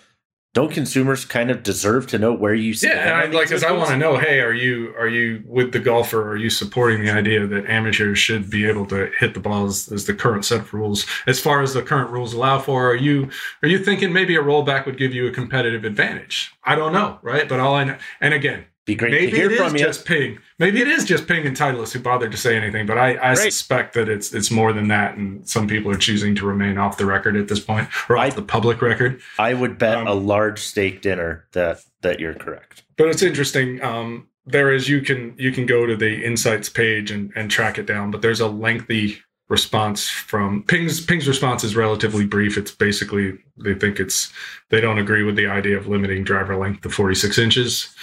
don't 0.55 0.73
consumers 0.73 1.25
kind 1.25 1.51
of 1.51 1.65
deserve 1.65 2.07
to 2.07 2.19
know 2.19 2.33
where 2.33 2.55
you 2.55 2.75
stand? 2.75 2.95
Yeah, 2.95 3.23
and 3.23 3.35
I, 3.35 3.39
like 3.39 3.49
because 3.49 3.65
I 3.65 3.73
want 3.73 3.91
to 3.91 3.97
know, 3.97 4.17
hey, 4.17 4.41
are 4.41 4.55
you 4.55 4.95
are 4.97 5.09
you 5.09 5.43
with 5.47 5.73
the 5.73 5.81
golfer? 5.81 6.31
Are 6.31 6.37
you 6.37 6.49
supporting 6.49 7.05
the 7.05 7.11
idea 7.11 7.45
that 7.45 7.67
amateurs 7.67 8.21
should 8.21 8.49
be 8.49 8.67
able 8.67 8.87
to 8.87 9.11
hit 9.19 9.35
the 9.35 9.41
ball 9.41 9.67
as, 9.67 9.91
as 9.91 10.07
the 10.07 10.15
current 10.15 10.45
set 10.45 10.61
of 10.61 10.73
rules, 10.73 11.07
as 11.27 11.41
far 11.41 11.61
as 11.61 11.75
the 11.75 11.83
current 11.83 12.11
rules 12.11 12.33
allow 12.33 12.61
for? 12.61 12.89
Are 12.89 12.95
you 12.95 13.29
are 13.63 13.69
you 13.69 13.79
thinking 13.79 14.13
maybe 14.13 14.37
a 14.37 14.43
rollback 14.43 14.87
would 14.87 14.97
give 14.97 15.13
you 15.13 15.27
a 15.27 15.33
competitive 15.33 15.85
advantage? 15.85 16.55
I 16.63 16.77
don't 16.77 16.93
know, 16.93 17.19
right? 17.21 17.49
But 17.49 17.59
all 17.59 17.75
I 17.75 17.83
know, 17.83 17.99
and 18.21 18.33
again, 18.33 18.65
Be 18.87 18.95
great 18.95 19.13
maybe 19.13 19.31
to 19.31 19.37
hear 19.37 19.47
it 19.47 19.53
is 19.53 19.59
from 19.59 19.73
you. 19.77 19.85
just 19.85 20.05
Ping. 20.05 20.39
Maybe 20.59 20.83
it 20.83 20.89
is 20.89 21.05
just 21.07 21.27
Ping 21.27 21.47
and 21.47 21.57
Titleist 21.57 21.93
who 21.95 22.01
bothered 22.01 22.31
to 22.33 22.37
say 22.37 22.55
anything. 22.57 22.85
But 22.87 22.99
I, 22.99 23.15
I 23.15 23.29
Right. 23.31 23.39
suspect 23.39 23.95
that 23.95 24.11
it's 24.11 24.35
it's 24.35 24.51
more 24.51 24.73
than 24.75 24.89
that, 24.89 25.17
and 25.17 25.49
some 25.49 25.67
people 25.67 25.91
are 25.91 25.97
choosing 25.97 26.35
to 26.35 26.47
remain 26.47 26.77
off 26.77 26.99
the 26.99 27.07
record 27.07 27.35
at 27.37 27.49
this 27.49 27.61
point, 27.61 27.89
or 28.11 28.19
off 28.19 28.25
I- 28.25 28.31
the 28.37 28.43
public 28.43 28.83
record. 28.83 29.21
I 29.39 29.55
would 29.55 29.79
bet 29.79 29.97
Um, 29.97 30.07
a 30.07 30.13
large 30.15 30.59
steak 30.61 31.01
dinner 31.01 31.47
that 31.53 31.81
that 32.03 32.21
you're 32.21 32.35
correct. 32.35 32.83
but 32.99 33.09
it's 33.09 33.23
interesting 33.23 33.83
um 33.83 34.27
there 34.47 34.71
is 34.75 34.91
you 34.91 35.01
can 35.01 35.33
you 35.39 35.51
can 35.51 35.65
go 35.65 35.87
to 35.87 35.97
the 35.97 36.23
insights 36.23 36.69
page 36.69 37.11
and 37.11 37.33
and 37.35 37.51
track 37.51 37.79
it 37.79 37.87
down 37.87 38.11
but 38.11 38.21
there's 38.21 38.41
a 38.41 38.47
lengthy 38.49 39.19
response 39.49 40.09
from 40.09 40.63
ping's 40.63 41.05
ping's 41.05 41.29
response 41.29 41.65
is 41.65 41.77
relatively 41.77 42.25
brief. 42.25 42.57
It's 42.57 42.71
basically 42.71 43.39
they 43.59 43.75
think 43.75 44.01
it's 44.01 44.33
they 44.71 44.81
don't 44.81 44.99
agree 44.99 45.23
with 45.23 45.37
the 45.37 45.47
idea 45.47 45.77
of 45.77 45.87
limiting 45.87 46.25
driver 46.25 46.57
length 46.57 46.83
to 46.83 46.91
46 46.91 47.39
inches 47.39 47.95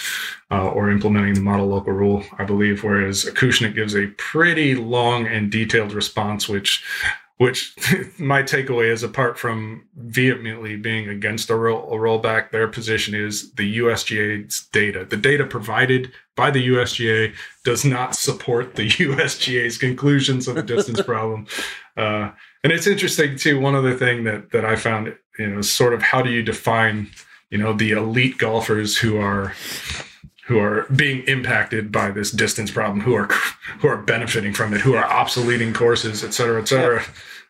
uh, 0.51 0.69
or 0.69 0.91
implementing 0.91 1.33
the 1.33 1.41
model 1.41 1.67
local 1.67 1.93
rule 1.93 2.23
i 2.37 2.45
believe 2.45 2.83
whereas 2.83 3.25
acushnet 3.25 3.75
gives 3.75 3.95
a 3.95 4.07
pretty 4.17 4.75
long 4.75 5.27
and 5.27 5.51
detailed 5.51 5.91
response 5.91 6.47
which 6.47 6.85
which 7.41 7.73
my 8.19 8.43
takeaway 8.43 8.91
is 8.91 9.01
apart 9.01 9.35
from 9.35 9.83
vehemently 9.95 10.75
being 10.75 11.09
against 11.09 11.49
a, 11.49 11.55
roll, 11.55 11.91
a 11.91 11.97
rollback 11.97 12.51
their 12.51 12.67
position 12.67 13.15
is 13.15 13.51
the 13.53 13.79
usga's 13.79 14.67
data. 14.71 15.05
The 15.05 15.17
data 15.17 15.47
provided 15.47 16.11
by 16.35 16.51
the 16.51 16.67
usga 16.67 17.33
does 17.65 17.83
not 17.83 18.15
support 18.15 18.75
the 18.75 18.87
usga's 18.89 19.79
conclusions 19.79 20.47
of 20.47 20.53
the 20.53 20.63
distance 20.63 21.01
problem. 21.01 21.47
Uh, 21.97 22.31
and 22.63 22.71
it's 22.71 22.87
interesting 22.87 23.35
too 23.35 23.59
one 23.59 23.75
other 23.75 23.93
thing 23.93 24.23
that 24.23 24.51
that 24.51 24.63
i 24.63 24.77
found 24.77 25.13
you 25.37 25.45
know 25.45 25.59
is 25.59 25.69
sort 25.69 25.93
of 25.93 26.01
how 26.01 26.21
do 26.21 26.31
you 26.31 26.41
define 26.41 27.05
you 27.49 27.57
know 27.57 27.73
the 27.73 27.91
elite 27.91 28.37
golfers 28.37 28.97
who 28.97 29.19
are 29.19 29.53
who 30.45 30.59
are 30.59 30.85
being 30.95 31.23
impacted 31.27 31.91
by 31.91 32.11
this 32.11 32.31
distance 32.31 32.71
problem, 32.71 32.99
who 32.99 33.13
are 33.13 33.27
who 33.79 33.87
are 33.87 33.97
benefiting 33.97 34.53
from 34.53 34.73
it, 34.73 34.81
who 34.81 34.95
are 34.95 35.07
obsoleting 35.07 35.73
courses, 35.73 36.23
et 36.23 36.33
cetera, 36.33 36.61
et 36.61 36.67
cetera. 36.67 37.03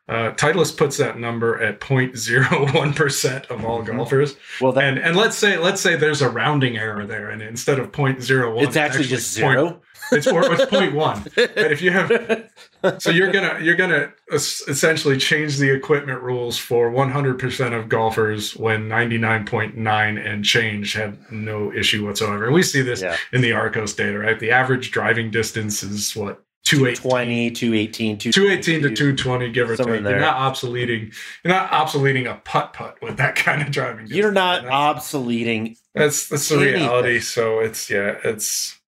Uh, 0.10 0.32
Titleist 0.34 0.78
puts 0.78 0.98
that 0.98 1.18
number 1.20 1.62
at 1.62 1.80
0.01 1.80 2.94
percent 2.96 3.46
of 3.48 3.64
all 3.64 3.82
Mhm. 3.82 3.96
golfers, 3.98 4.36
Well, 4.60 4.72
that 4.74 4.84
and 4.84 4.98
and 4.98 5.16
let's 5.16 5.38
say 5.38 5.58
let's 5.58 5.80
say 5.82 5.96
there's 5.96 6.22
a 6.22 6.30
rounding 6.30 6.78
error 6.78 7.06
there, 7.06 7.30
and 7.30 7.42
instead 7.42 7.80
of 7.80 7.92
0.01, 7.92 8.64
it's 8.68 8.76
actually 8.76 9.06
just 9.06 9.40
point- 9.40 9.58
zero. 9.58 9.82
it's 10.12 10.28
or 10.28 10.52
it's 10.52 10.66
0.1. 10.66 11.24
But 11.36 11.72
if 11.72 11.82
you 11.82 11.92
have 11.92 12.10
so 13.02 13.10
you're 13.12 13.32
gonna 13.32 13.60
you're 13.62 13.76
gonna 13.76 14.12
essentially 14.34 15.18
change 15.18 15.58
the 15.58 15.70
equipment 15.70 16.22
rules 16.22 16.58
for 16.58 16.90
100% 16.92 17.74
of 17.78 17.88
golfers 17.88 18.56
when 18.56 18.90
99.9 18.90 20.18
and 20.18 20.44
change 20.44 20.94
have 20.94 21.18
no 21.32 21.72
issue 21.72 22.06
whatsoever. 22.06 22.46
And 22.46 22.54
we 22.54 22.64
see 22.64 22.82
this 22.82 23.02
yeah, 23.02 23.16
in 23.32 23.42
the 23.42 23.52
Arccos 23.52 23.96
data, 23.96 24.18
right? 24.20 24.40
The 24.40 24.52
average 24.52 24.92
driving 24.92 25.32
distance 25.32 25.84
is 25.84 26.16
what 26.16 26.44
218. 26.72 27.02
20, 27.12 27.52
218, 27.52 28.18
218 28.32 28.82
to 28.82 28.90
220, 28.96 29.52
give 29.52 29.70
or 29.70 29.76
take. 29.78 29.88
You're 29.88 30.20
not 30.20 30.54
obsoleting. 30.54 31.14
You're 31.44 31.54
not 31.54 31.70
obsoleting 31.72 32.30
a 32.32 32.36
putt 32.44 32.74
putt 32.74 32.98
with 33.02 33.18
that 33.18 33.36
kind 33.46 33.62
of 33.62 33.72
driving. 33.72 34.06
Distance. 34.06 34.18
You're 34.18 34.32
not 34.32 34.64
that's, 34.64 35.12
obsoleting 35.12 35.78
that's 35.94 36.28
that's 36.30 36.50
the 36.50 36.56
anything. 36.56 36.74
reality. 36.82 37.20
So 37.20 37.60
it's 37.60 37.90
yeah, 37.90 38.18
it's 38.24 38.80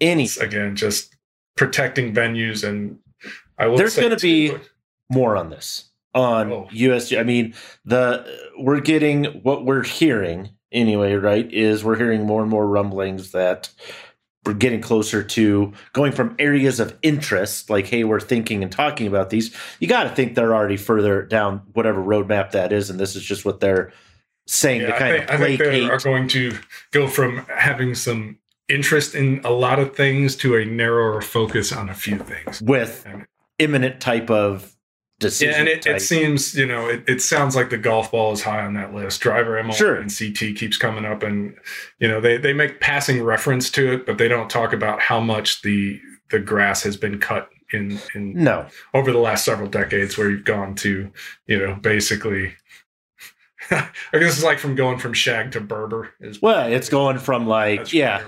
any. 0.00 0.28
again 0.40 0.76
just 0.76 1.14
protecting 1.56 2.14
venues 2.14 2.66
and 2.66 2.98
I 3.58 3.66
will. 3.66 3.76
There's 3.76 3.96
gonna 3.96 4.16
be- 4.16 4.50
too, 4.50 4.60
more 5.10 5.36
on 5.36 5.50
this 5.50 5.90
on 6.14 6.52
Oh. 6.52 6.68
USG. 6.72 7.18
I 7.18 7.22
mean, 7.22 7.54
the 7.84 8.24
we're 8.58 8.80
getting 8.80 9.24
what 9.42 9.64
we're 9.64 9.82
hearing 9.82 10.50
anyway, 10.70 11.14
right? 11.14 11.50
Is 11.52 11.84
we're 11.84 11.96
hearing 11.96 12.22
more 12.26 12.40
and 12.42 12.50
more 12.50 12.66
rumblings 12.66 13.32
that 13.32 13.68
we're 14.44 14.54
getting 14.54 14.80
closer 14.80 15.22
to 15.22 15.72
going 15.92 16.12
from 16.12 16.34
areas 16.38 16.80
of 16.80 16.96
interest, 17.02 17.70
like 17.70 17.86
hey, 17.86 18.04
we're 18.04 18.20
thinking 18.20 18.62
and 18.62 18.72
talking 18.72 19.06
about 19.06 19.30
these. 19.30 19.54
You 19.78 19.88
got 19.88 20.04
to 20.04 20.10
think 20.10 20.34
they're 20.34 20.54
already 20.54 20.76
further 20.76 21.22
down 21.22 21.62
whatever 21.72 22.02
roadmap 22.02 22.50
that 22.52 22.72
is, 22.72 22.90
and 22.90 22.98
this 22.98 23.14
is 23.14 23.22
just 23.22 23.44
what 23.44 23.60
they're 23.60 23.92
saying 24.46 24.80
Yeah, 24.82 24.86
to 24.88 24.96
I 24.96 24.98
think, 24.98 25.24
of 25.24 25.30
I 25.30 25.44
think 25.44 25.58
they 25.60 25.84
are 25.88 25.98
going 25.98 26.28
to 26.28 26.58
go 26.90 27.06
from 27.06 27.46
having 27.48 27.94
some 27.94 28.38
interest 28.68 29.14
in 29.14 29.40
a 29.44 29.50
lot 29.50 29.78
of 29.78 29.94
things 29.94 30.34
to 30.36 30.56
a 30.56 30.64
narrower 30.64 31.20
focus 31.20 31.72
on 31.72 31.88
a 31.88 31.94
few 31.94 32.18
things. 32.18 32.60
with 32.62 33.06
imminent 33.58 34.00
type 34.00 34.30
of 34.30 34.74
decision. 35.22 35.54
Yeah, 35.54 35.58
and 35.60 35.68
it, 35.68 35.86
it 35.86 36.02
seems, 36.02 36.54
you 36.54 36.66
know, 36.66 36.88
it, 36.88 37.04
it 37.08 37.22
sounds 37.22 37.56
like 37.56 37.70
the 37.70 37.78
golf 37.78 38.10
ball 38.10 38.32
is 38.32 38.42
high 38.42 38.64
on 38.64 38.74
that 38.74 38.94
list. 38.94 39.20
Driver 39.20 39.62
ML 39.62 39.72
Sure. 39.74 39.96
and 39.96 40.10
CT 40.10 40.56
keeps 40.56 40.76
coming 40.76 41.04
up, 41.04 41.22
and 41.22 41.54
you 41.98 42.08
know 42.08 42.20
they 42.20 42.36
they 42.36 42.52
make 42.52 42.80
passing 42.80 43.22
reference 43.22 43.70
to 43.70 43.92
it, 43.92 44.06
but 44.06 44.18
they 44.18 44.28
don't 44.28 44.50
talk 44.50 44.72
about 44.72 45.00
how 45.00 45.20
much 45.20 45.62
the 45.62 46.00
the 46.30 46.38
grass 46.38 46.82
has 46.82 46.96
been 46.96 47.18
cut 47.18 47.48
in 47.72 47.98
in 48.14 48.34
no, 48.34 48.66
over 48.94 49.12
the 49.12 49.18
last 49.18 49.44
several 49.44 49.68
decades, 49.68 50.18
where 50.18 50.30
you've 50.30 50.44
gone 50.44 50.74
to, 50.76 51.10
you 51.46 51.58
know, 51.58 51.74
basically 51.76 52.54
I 53.70 53.88
guess 54.12 54.34
it's 54.34 54.44
like 54.44 54.58
from 54.58 54.74
going 54.74 54.98
from 54.98 55.12
shag 55.12 55.52
to 55.52 55.60
Berber. 55.60 56.10
Is 56.20 56.42
Well, 56.42 56.70
it's 56.72 56.88
going 56.88 57.18
from 57.18 57.46
like 57.46 57.92
yeah, 57.92 58.22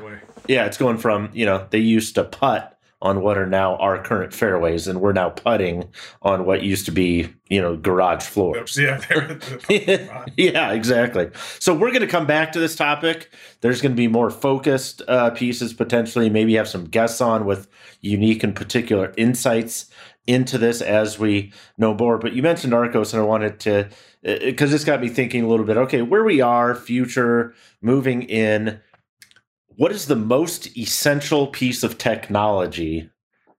yeah, 0.46 0.66
it's 0.66 0.76
going 0.76 0.98
from 0.98 1.30
you 1.32 1.46
know 1.46 1.66
they 1.70 1.78
used 1.78 2.14
to 2.16 2.24
putt 2.24 2.73
on 3.04 3.20
what 3.20 3.36
are 3.36 3.46
now 3.46 3.76
our 3.76 4.02
current 4.02 4.32
fairways, 4.32 4.88
and 4.88 5.00
we're 5.00 5.12
now 5.12 5.28
putting 5.28 5.88
on 6.22 6.46
what 6.46 6.62
used 6.62 6.86
to 6.86 6.90
be 6.90 7.28
you 7.50 7.60
know 7.60 7.76
garage 7.76 8.24
floors. 8.24 8.76
Yeah, 8.76 8.96
they're- 9.08 10.24
yeah, 10.36 10.72
exactly. 10.72 11.30
So 11.60 11.74
we're 11.74 11.90
going 11.90 12.00
to 12.00 12.06
come 12.08 12.26
back 12.26 12.50
to 12.52 12.58
this 12.58 12.74
topic. 12.74 13.30
There's 13.60 13.82
going 13.82 13.92
to 13.92 13.96
be 13.96 14.08
more 14.08 14.30
focused 14.30 15.02
uh, 15.06 15.30
pieces 15.30 15.74
potentially. 15.74 16.30
Maybe 16.30 16.54
have 16.54 16.66
some 16.66 16.86
guests 16.86 17.20
on 17.20 17.44
with 17.44 17.68
unique 18.00 18.42
and 18.42 18.56
particular 18.56 19.12
insights 19.18 19.90
into 20.26 20.56
this 20.56 20.80
as 20.80 21.18
we 21.18 21.52
know 21.76 21.92
more. 21.94 22.16
But 22.16 22.32
you 22.32 22.42
mentioned 22.42 22.72
Arccos, 22.72 23.12
and 23.12 23.20
I 23.22 23.26
wanted 23.26 23.60
to 23.60 23.88
because 24.22 24.70
this 24.70 24.84
got 24.84 25.02
me 25.02 25.10
thinking 25.10 25.44
a 25.44 25.48
little 25.48 25.66
bit. 25.66 25.76
Okay, 25.76 26.00
where 26.00 26.24
we 26.24 26.40
are, 26.40 26.74
future, 26.74 27.54
moving 27.82 28.22
in. 28.22 28.80
What 29.76 29.92
is 29.92 30.06
the 30.06 30.16
most 30.16 30.76
essential 30.76 31.48
piece 31.48 31.82
of 31.82 31.98
technology 31.98 33.10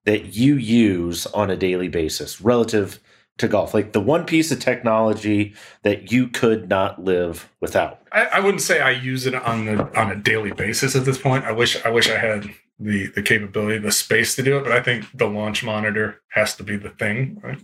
that 0.06 0.36
you 0.36 0.56
use 0.56 1.26
on 1.28 1.50
a 1.50 1.58
daily 1.58 1.90
basis 1.90 2.40
relative 2.40 3.00
to 3.38 3.48
golf? 3.48 3.74
Like 3.74 3.92
the 3.92 4.00
one 4.00 4.26
piece 4.26 4.52
of 4.52 4.60
technology 4.60 5.56
that 5.84 6.12
you 6.12 6.28
could 6.28 6.70
not 6.70 7.04
live 7.04 7.50
without. 7.60 8.00
I, 8.12 8.26
I 8.26 8.40
wouldn't 8.40 8.62
say 8.62 8.80
I 8.80 8.92
use 8.92 9.26
it 9.26 9.36
on 9.36 9.66
the 9.66 10.00
on 10.00 10.12
a 10.12 10.16
daily 10.16 10.52
basis 10.52 10.96
at 10.96 11.04
this 11.04 11.18
point. 11.18 11.44
I 11.44 11.52
wish 11.52 11.84
I 11.84 11.90
wish 11.90 12.10
I 12.10 12.18
had 12.18 12.50
the 12.80 13.08
the 13.08 13.22
capability, 13.22 13.80
the 13.80 13.92
space 13.92 14.36
to 14.36 14.44
do 14.44 14.58
it, 14.58 14.64
but 14.64 14.72
I 14.72 14.82
think 14.82 15.06
the 15.14 15.28
launch 15.28 15.64
monitor 15.64 16.22
has 16.30 16.56
to 16.56 16.64
be 16.64 16.78
the 16.78 16.92
thing. 16.92 17.42
Right? 17.44 17.60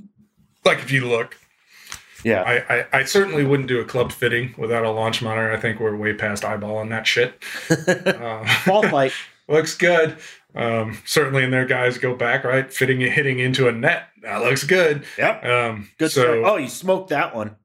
Like 0.66 0.80
if 0.80 0.92
you 0.92 1.08
look, 1.08 1.38
Yeah. 2.24 2.44
I, 2.44 2.76
I 2.76 2.86
I 2.94 3.04
certainly 3.04 3.44
wouldn't 3.44 3.68
do 3.68 3.80
a 3.80 3.86
club 3.86 4.12
fitting 4.12 4.54
without 4.58 4.84
a 4.84 4.92
launch 4.92 5.22
monitor. 5.22 5.52
I 5.52 5.58
think 5.58 5.80
we're 5.80 5.96
way 5.96 6.14
past 6.14 6.44
eyeballing 6.44 6.90
that 6.90 7.08
shit. 7.08 7.42
Uh, 8.22 8.46
Ball 8.66 8.84
flight. 8.84 9.14
looks 9.48 9.76
good. 9.76 10.18
Um, 10.56 11.00
certainly, 11.06 11.44
in 11.44 11.52
there, 11.52 11.66
guys 11.66 11.98
go 11.98 12.16
back 12.16 12.44
right, 12.44 12.72
fitting 12.72 13.02
it, 13.02 13.12
hitting 13.12 13.40
into 13.40 13.68
a 13.68 13.72
net. 13.72 14.08
That 14.22 14.42
looks 14.42 14.64
good. 14.64 15.06
Yep. 15.18 15.46
Um, 15.46 15.90
Good 15.98 16.12
so, 16.12 16.22
start. 16.22 16.38
Oh, 16.44 16.58
you 16.58 16.68
smoked 16.68 17.10
that 17.10 17.36
one. 17.36 17.56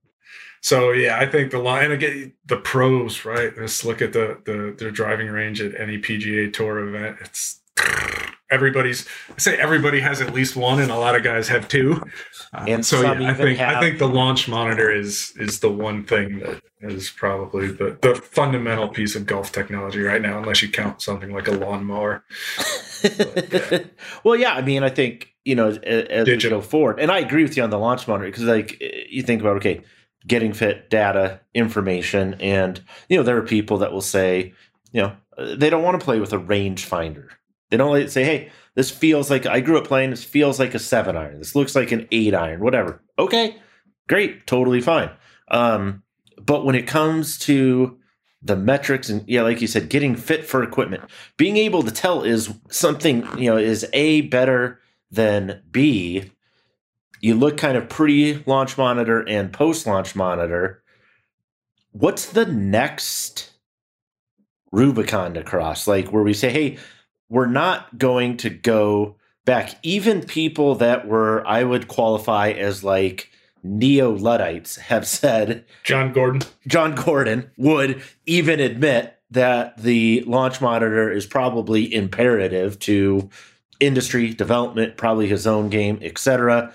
So 0.61 0.91
yeah, 0.91 1.19
I 1.19 1.27
think 1.27 1.53
the 1.53 1.59
line 1.59 1.85
and 1.85 1.93
again 1.93 2.33
the 2.47 2.57
pros, 2.57 3.25
right? 3.25 3.53
Let's 3.57 3.85
look 3.85 4.03
at 4.03 4.13
the 4.13 4.41
the 4.45 4.75
their 4.77 4.91
driving 4.91 5.29
range 5.29 5.61
at 5.61 5.79
any 5.81 5.99
PGA 5.99 6.53
Tour 6.53 6.81
event. 6.89 7.19
It's 7.21 7.61
everybody's 8.51 9.07
I 9.31 9.39
say 9.39 9.57
everybody 9.57 10.01
has 10.01 10.21
at 10.21 10.33
least 10.35 10.57
one, 10.57 10.81
and 10.81 10.91
a 10.91 10.97
lot 10.99 11.15
of 11.17 11.23
guys 11.23 11.49
have 11.49 11.69
two. 11.69 12.03
Uh, 12.55 12.65
And 12.69 12.85
so 12.87 13.03
yeah, 13.03 13.31
I 13.31 13.35
think 13.35 13.59
have- 13.59 13.77
I 13.77 13.81
think 13.81 13.99
the 13.99 14.09
launch 14.09 14.49
monitor 14.49 14.91
is 14.91 15.33
is 15.37 15.61
the 15.61 15.71
one 15.71 16.05
thing 16.05 16.39
that 16.41 16.61
is 16.81 17.11
probably 17.11 17.69
the 17.69 17.99
the 18.03 18.15
fundamental 18.15 18.89
piece 18.89 19.17
of 19.17 19.27
golf 19.27 19.53
technology 19.53 20.01
right 20.01 20.23
now, 20.23 20.39
unless 20.39 20.63
you 20.63 20.69
count 20.71 21.03
something 21.03 21.33
like 21.33 21.49
a 21.49 21.53
lawnmower. 21.53 22.25
well, 24.25 24.37
yeah. 24.37 24.55
I 24.55 24.63
mean, 24.63 24.83
I 24.83 24.89
think 24.89 25.29
you 25.45 25.55
know 25.55 25.69
as, 25.69 25.79
as 25.79 26.27
we 26.27 26.33
Digital. 26.35 26.61
go 26.61 26.67
forward, 26.67 27.01
and 27.01 27.11
I 27.11 27.19
agree 27.19 27.43
with 27.43 27.57
you 27.57 27.63
on 27.63 27.71
the 27.71 27.79
launch 27.79 28.07
monitor 28.09 28.29
because, 28.31 28.45
like, 28.45 28.81
you 29.11 29.23
think 29.23 29.41
about 29.41 29.57
okay, 29.57 29.83
getting 30.27 30.53
fit 30.53 30.91
data, 30.91 31.41
information, 31.55 32.35
and 32.41 32.81
you 33.09 33.17
know 33.17 33.23
there 33.23 33.37
are 33.37 33.43
people 33.43 33.79
that 33.79 33.93
will 33.93 34.01
say, 34.01 34.53
you 34.93 35.03
know, 35.03 35.13
uh, 35.39 35.55
they 35.57 35.71
don't 35.71 35.83
want 35.83 35.99
to 36.01 36.05
play 36.05 36.21
with 36.21 36.33
a 36.33 36.39
rangefinder. 36.39 37.29
They 37.71 37.77
don't 37.77 38.09
say, 38.11 38.25
hey, 38.25 38.51
this 38.75 38.91
feels 38.91 39.31
like 39.31 39.47
I 39.47 39.61
grew 39.61 39.79
up 39.79 39.87
playing. 39.87 40.11
This 40.11 40.25
feels 40.25 40.61
like 40.61 40.75
a 40.75 40.79
seven 40.79 41.17
iron. 41.17 41.39
This 41.39 41.55
looks 41.55 41.75
like 41.75 41.93
an 41.93 42.07
eight 42.13 42.35
iron. 42.35 42.61
Whatever. 42.61 43.03
Okay, 43.19 43.57
great, 44.09 44.47
totally 44.47 44.81
fine. 44.81 45.11
Um, 45.49 46.03
but 46.39 46.65
when 46.65 46.75
it 46.75 46.87
comes 46.87 47.39
to 47.41 47.99
the 48.43 48.57
metrics 48.57 49.09
and 49.09 49.25
yeah, 49.27 49.43
like 49.43 49.61
you 49.61 49.67
said, 49.67 49.89
getting 49.89 50.15
fit 50.15 50.45
for 50.45 50.63
equipment, 50.63 51.03
being 51.37 51.57
able 51.57 51.83
to 51.83 51.91
tell 51.91 52.23
is 52.23 52.53
something 52.71 53.27
you 53.39 53.51
know 53.51 53.57
is 53.57 53.87
a 53.93 54.23
better 54.23 54.81
than 55.11 55.63
b. 55.71 56.31
You 57.21 57.35
look 57.35 57.57
kind 57.57 57.77
of 57.77 57.89
pre-launch 57.89 58.77
monitor 58.77 59.27
and 59.27 59.53
post-launch 59.53 60.15
monitor. 60.15 60.83
What's 61.93 62.27
the 62.27 62.45
next 62.45 63.53
Rubicon 64.71 65.33
to 65.35 65.43
cross? 65.43 65.89
Like 65.89 66.13
where 66.13 66.23
we 66.23 66.35
say, 66.35 66.51
hey, 66.51 66.79
we're 67.29 67.47
not 67.47 67.99
going 67.99 68.37
to 68.39 68.51
go 68.51 69.17
back. 69.45 69.75
Even 69.83 70.23
people 70.23 70.75
that 70.77 71.07
were, 71.07 71.47
I 71.47 71.65
would 71.65 71.89
qualify 71.89 72.51
as 72.51 72.85
like 72.85 73.31
neo 73.63 74.11
Luddites 74.13 74.77
have 74.77 75.07
said 75.07 75.65
John 75.83 76.13
Gordon. 76.13 76.43
John 76.67 76.95
Gordon 76.95 77.51
would 77.57 78.03
even 78.27 78.61
admit 78.61 79.19
that 79.31 79.77
the 79.83 80.23
launch 80.27 80.61
monitor 80.61 81.11
is 81.11 81.27
probably 81.27 81.93
imperative 81.93 82.79
to 82.81 83.29
industry 83.81 84.33
development, 84.33 84.97
probably 84.97 85.27
his 85.27 85.47
own 85.47 85.69
game, 85.69 85.99
etc. 86.01 86.73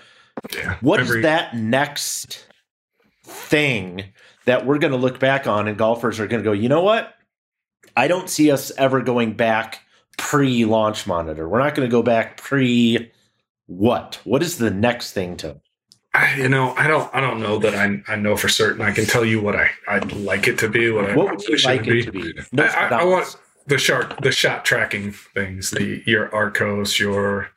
Yeah. 0.54 0.76
What 0.80 1.00
is 1.00 1.08
Every- 1.08 1.22
that 1.22 1.56
next 1.56 2.46
thing 3.24 4.04
that 4.44 4.66
we're 4.66 4.78
going 4.78 4.92
to 4.92 4.98
look 4.98 5.18
back 5.18 5.46
on 5.46 5.68
and 5.68 5.78
golfers 5.78 6.20
are 6.20 6.26
going 6.26 6.42
to 6.42 6.44
go, 6.44 6.52
you 6.52 6.68
know 6.68 6.82
what? 6.82 7.14
I 7.96 8.08
don't 8.08 8.28
see 8.28 8.50
us 8.50 8.72
ever 8.76 9.00
going 9.00 9.34
back 9.34 9.81
pre 10.22 10.64
launch 10.64 11.04
monitor. 11.04 11.48
We're 11.48 11.58
not 11.58 11.74
going 11.74 11.86
to 11.86 11.90
go 11.90 12.02
back 12.02 12.36
pre 12.36 13.10
what? 13.66 14.20
What 14.22 14.40
is 14.40 14.56
the 14.56 14.70
next 14.70 15.12
thing 15.12 15.36
to? 15.38 15.60
I, 16.14 16.36
you 16.36 16.48
know, 16.48 16.74
I 16.76 16.86
don't, 16.86 17.12
I 17.12 17.20
don't 17.20 17.40
know 17.40 17.58
that 17.58 17.74
I, 17.74 18.00
I 18.06 18.16
know 18.16 18.36
for 18.36 18.48
certain. 18.48 18.82
I 18.82 18.92
can 18.92 19.04
tell 19.04 19.24
you 19.24 19.42
what 19.42 19.56
I, 19.56 19.70
I'd 19.88 20.12
like 20.12 20.46
it 20.46 20.58
to 20.60 20.68
be. 20.68 20.90
What, 20.92 21.10
I 21.10 21.16
would 21.16 21.42
you 21.42 21.56
like 21.64 21.86
it 21.88 22.04
to 22.04 22.12
be? 22.12 22.34
No, 22.52 22.64
I, 22.64 22.88
I, 22.88 23.00
I 23.00 23.04
want 23.04 23.36
the 23.66 23.78
shot, 23.78 24.22
the 24.22 24.30
shot 24.30 24.64
tracking 24.64 25.10
things, 25.10 25.70
the 25.72 26.02
your 26.06 26.28
Arccos, 26.28 27.00
your 27.00 27.50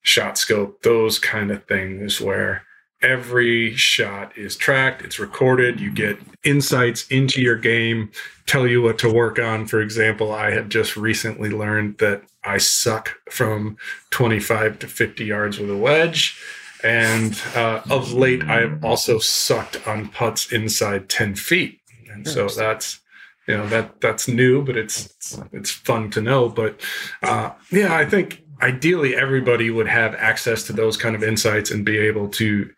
shot 0.00 0.38
scope, 0.38 0.82
those 0.82 1.20
kind 1.20 1.52
of 1.52 1.64
things 1.66 2.20
where 2.20 2.64
every 3.02 3.74
shot 3.74 4.36
is 4.36 4.56
tracked, 4.56 5.02
it's 5.02 5.18
recorded, 5.18 5.80
you 5.80 5.90
get 5.90 6.18
insights 6.44 7.06
into 7.08 7.40
your 7.40 7.56
game, 7.56 8.10
tell 8.46 8.66
you 8.66 8.82
what 8.82 8.98
to 9.00 9.12
work 9.12 9.38
on. 9.38 9.66
For 9.66 9.80
example, 9.80 10.32
I 10.32 10.50
had 10.50 10.70
just 10.70 10.96
recently 10.96 11.50
learned 11.50 11.98
that 11.98 12.22
I 12.44 12.58
suck 12.58 13.16
from 13.30 13.76
25 14.10 14.78
to 14.80 14.86
50 14.86 15.24
yards 15.24 15.58
with 15.58 15.70
a 15.70 15.76
wedge. 15.76 16.40
And 16.84 17.40
uh, 17.54 17.82
of 17.90 18.12
late, 18.12 18.42
I 18.44 18.60
have 18.60 18.84
also 18.84 19.18
sucked 19.18 19.86
on 19.86 20.08
putts 20.08 20.52
inside 20.52 21.08
10 21.08 21.36
feet. 21.36 21.80
And 22.12 22.26
so 22.26 22.48
that's 22.48 23.00
you 23.46 23.56
know 23.56 23.66
that 23.68 24.00
that's 24.00 24.28
new 24.28 24.62
but 24.62 24.76
it's 24.76 25.06
it's, 25.06 25.42
it's 25.52 25.70
fun 25.70 26.10
to 26.10 26.20
know 26.20 26.48
but 26.48 26.80
uh, 27.22 27.50
yeah 27.70 27.94
i 27.94 28.04
think 28.04 28.42
ideally 28.62 29.14
everybody 29.16 29.70
would 29.70 29.88
have 29.88 30.14
access 30.14 30.62
to 30.64 30.72
those 30.72 30.96
kind 30.96 31.14
of 31.16 31.22
insights 31.22 31.70
and 31.70 31.84
be 31.84 31.98
able 31.98 32.28
to 32.28 32.70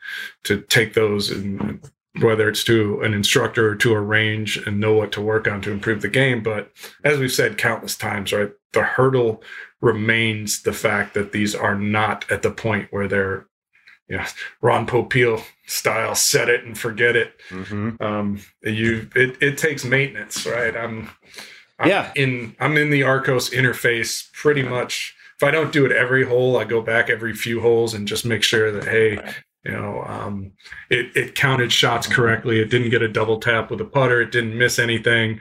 to 0.45 0.61
take 0.63 0.95
those 0.95 1.31
and 1.31 1.81
whether 2.21 2.49
it's 2.49 2.63
to 2.65 3.01
an 3.03 3.13
instructor 3.13 3.71
or 3.71 3.75
to 3.75 3.93
a 3.93 4.01
range 4.01 4.57
and 4.67 4.79
know 4.81 4.95
what 4.95 5.11
to 5.13 5.21
work 5.21 5.47
on 5.49 5.61
to 5.61 5.71
improve 5.73 6.01
the 6.03 6.09
game 6.09 6.43
but 6.43 6.71
as 7.05 7.19
we've 7.19 7.33
said 7.33 7.59
countless 7.59 7.97
times 7.97 8.33
right 8.33 8.53
the 8.73 8.83
hurdle 8.83 9.43
remains 9.81 10.63
the 10.63 10.73
fact 10.73 11.15
that 11.15 11.33
these 11.33 11.55
are 11.55 11.75
not 11.75 12.25
at 12.31 12.43
the 12.43 12.51
point 12.51 12.89
where 12.91 13.07
they're 13.09 13.47
you 14.09 14.17
know 14.17 14.25
ron 14.63 14.87
popeil 14.87 15.43
style 15.67 16.15
set 16.15 16.49
it 16.49 16.65
and 16.65 16.79
forget 16.79 17.17
it 17.17 17.35
Mhm. 17.51 18.01
um 18.01 18.41
you 18.63 19.09
it, 19.15 19.37
it 19.43 19.59
takes 19.59 19.85
maintenance 19.85 20.47
right 20.47 20.77
i'm, 20.77 21.11
I'm 21.79 21.89
Yeah. 21.89 22.13
in 22.15 22.55
i'm 22.61 22.77
in 22.79 22.91
the 22.91 23.01
arccos 23.03 23.51
interface 23.53 24.31
pretty 24.33 24.63
much 24.63 25.15
i 25.45 25.51
don't 25.51 25.73
do 25.73 25.85
it 25.87 25.93
every 25.93 26.25
hole 26.25 26.57
i 26.57 26.65
go 26.65 26.81
back 26.81 27.09
every 27.11 27.33
few 27.35 27.61
holes 27.61 27.95
and 27.95 28.09
just 28.09 28.25
make 28.25 28.43
sure 28.43 28.73
that 28.73 28.85
hey 28.85 29.19
you 29.65 29.73
know 29.73 30.03
um 30.07 30.53
it, 30.91 31.15
it 31.17 31.35
counted 31.35 31.73
shots 31.73 32.07
correctly 32.07 32.61
it 32.61 32.71
didn't 32.71 32.91
get 32.91 33.03
a 33.03 33.09
double 33.09 33.39
tap 33.39 33.71
with 33.71 33.81
a 33.81 33.85
putter 33.85 34.21
it 34.21 34.33
didn't 34.33 34.57
miss 34.57 34.79
anything. 34.79 35.41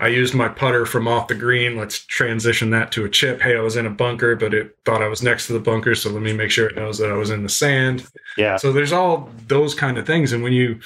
I 0.00 0.08
used 0.08 0.34
my 0.34 0.48
putter 0.48 0.86
from 0.86 1.06
off 1.06 1.28
the 1.28 1.34
green 1.36 1.76
let's 1.76 2.04
transition 2.04 2.70
that 2.70 2.90
to 2.92 3.04
a 3.04 3.08
chip. 3.08 3.40
Hey 3.40 3.56
i 3.56 3.60
was 3.60 3.76
in 3.76 3.86
a 3.86 3.90
bunker 3.90 4.34
but 4.36 4.52
it 4.52 4.76
thought 4.84 5.02
i 5.02 5.08
was 5.08 5.22
next 5.22 5.46
to 5.46 5.52
the 5.52 5.60
bunker 5.60 5.94
so 5.94 6.10
let 6.10 6.22
me 6.22 6.32
make 6.32 6.50
sure 6.50 6.68
it 6.68 6.76
knows 6.76 6.98
that 6.98 7.10
i 7.10 7.16
was 7.16 7.30
in 7.30 7.42
the 7.42 7.48
sand. 7.48 8.06
Yeah. 8.36 8.56
so 8.56 8.72
there's 8.72 8.92
all 8.92 9.30
those 9.46 9.74
kind 9.74 9.96
of 9.98 10.06
things, 10.06 10.32
and 10.32 10.42
when 10.42 10.52
you 10.52 10.80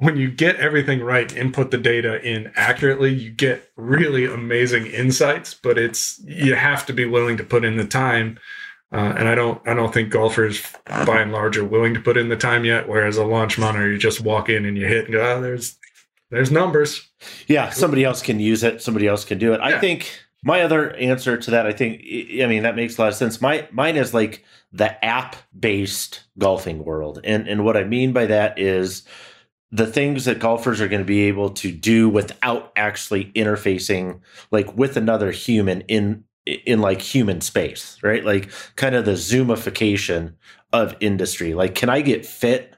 when 0.00 0.16
you 0.16 0.30
get 0.30 0.56
everything 0.56 1.02
right, 1.02 1.34
input 1.36 1.70
the 1.70 1.78
data 1.78 2.20
in 2.22 2.50
accurately, 2.56 3.12
you 3.12 3.30
get 3.30 3.70
really 3.76 4.24
amazing 4.24 4.86
insights. 4.86 5.54
But 5.54 5.78
it's 5.78 6.20
you 6.24 6.54
have 6.54 6.84
to 6.86 6.92
be 6.92 7.04
willing 7.04 7.36
to 7.36 7.44
put 7.44 7.64
in 7.64 7.76
the 7.76 7.86
time, 7.86 8.38
uh, 8.92 9.14
and 9.16 9.28
I 9.28 9.34
don't 9.34 9.66
I 9.68 9.74
don't 9.74 9.92
think 9.92 10.10
golfers 10.10 10.62
by 10.86 11.20
and 11.20 11.32
large 11.32 11.56
are 11.56 11.64
willing 11.64 11.94
to 11.94 12.00
put 12.00 12.16
in 12.16 12.30
the 12.30 12.36
time 12.36 12.64
yet. 12.64 12.88
Whereas 12.88 13.16
a 13.16 13.24
launch 13.24 13.58
monitor, 13.58 13.90
you 13.90 13.98
just 13.98 14.20
walk 14.20 14.48
in 14.48 14.64
and 14.64 14.76
you 14.76 14.86
hit 14.86 15.04
and 15.04 15.12
go, 15.12 15.20
oh, 15.20 15.40
there's 15.40 15.78
there's 16.30 16.50
numbers. 16.50 17.06
Yeah, 17.46 17.70
somebody 17.70 18.04
else 18.04 18.22
can 18.22 18.40
use 18.40 18.64
it. 18.64 18.80
Somebody 18.80 19.06
else 19.06 19.24
can 19.24 19.38
do 19.38 19.52
it. 19.52 19.60
I 19.60 19.78
think 19.78 20.10
my 20.42 20.62
other 20.62 20.94
answer 20.96 21.36
to 21.36 21.50
that, 21.50 21.66
I 21.66 21.72
think, 21.72 22.00
I 22.42 22.46
mean, 22.46 22.62
that 22.62 22.76
makes 22.76 22.96
a 22.96 23.02
lot 23.02 23.08
of 23.08 23.14
sense. 23.14 23.40
My 23.42 23.68
mine 23.70 23.96
is 23.96 24.14
like 24.14 24.44
the 24.72 25.04
app 25.04 25.36
based 25.58 26.24
golfing 26.38 26.84
world, 26.84 27.20
and 27.22 27.46
and 27.46 27.64
what 27.64 27.76
I 27.76 27.84
mean 27.84 28.12
by 28.12 28.26
that 28.26 28.58
is 28.58 29.02
the 29.72 29.86
things 29.86 30.24
that 30.24 30.40
golfers 30.40 30.80
are 30.80 30.88
going 30.88 31.00
to 31.00 31.06
be 31.06 31.22
able 31.22 31.50
to 31.50 31.70
do 31.70 32.08
without 32.08 32.72
actually 32.74 33.26
interfacing 33.32 34.20
like 34.50 34.76
with 34.76 34.96
another 34.96 35.30
human 35.30 35.82
in 35.82 36.24
in 36.46 36.80
like 36.80 37.00
human 37.00 37.40
space, 37.40 37.98
right? 38.02 38.24
Like 38.24 38.50
kind 38.76 38.94
of 38.94 39.04
the 39.04 39.12
zoomification 39.12 40.34
of 40.72 40.96
industry. 41.00 41.54
Like, 41.54 41.74
can 41.74 41.88
I 41.88 42.00
get 42.00 42.26
fit 42.26 42.74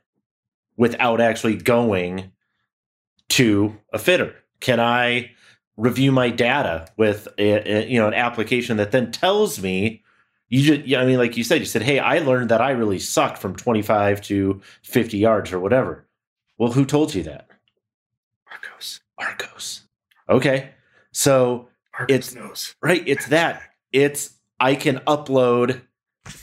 without 0.76 1.20
actually 1.20 1.56
going 1.56 2.32
to 3.30 3.76
a 3.92 3.98
fitter? 3.98 4.34
Can 4.60 4.80
I 4.80 5.30
review 5.76 6.12
my 6.12 6.28
data 6.28 6.86
with 6.96 7.28
a, 7.38 7.84
a, 7.84 7.88
you 7.88 7.98
know 7.98 8.06
an 8.06 8.14
application 8.14 8.76
that 8.76 8.92
then 8.92 9.10
tells 9.10 9.60
me 9.62 10.02
you 10.48 10.62
just 10.62 10.86
yeah, 10.86 11.00
I 11.00 11.06
mean 11.06 11.18
like 11.18 11.36
you 11.36 11.44
said 11.44 11.60
you 11.60 11.66
said 11.66 11.82
hey 11.82 11.98
I 11.98 12.18
learned 12.18 12.50
that 12.50 12.60
I 12.60 12.70
really 12.72 12.98
sucked 12.98 13.38
from 13.38 13.56
25 13.56 14.20
to 14.22 14.60
50 14.82 15.16
yards 15.16 15.52
or 15.52 15.58
whatever. 15.58 16.06
Well, 16.62 16.70
who 16.70 16.84
told 16.84 17.12
you 17.12 17.24
that? 17.24 17.48
Arccos. 18.48 19.00
Arccos. 19.20 19.80
Okay. 20.28 20.70
So 21.10 21.68
Arccos 21.98 22.04
It's- 22.10 22.34
knows. 22.36 22.76
right 22.80 23.02
it's 23.04 23.26
that 23.26 23.62
it's 23.90 24.34
i 24.60 24.76
can 24.76 24.98
upload 25.00 25.82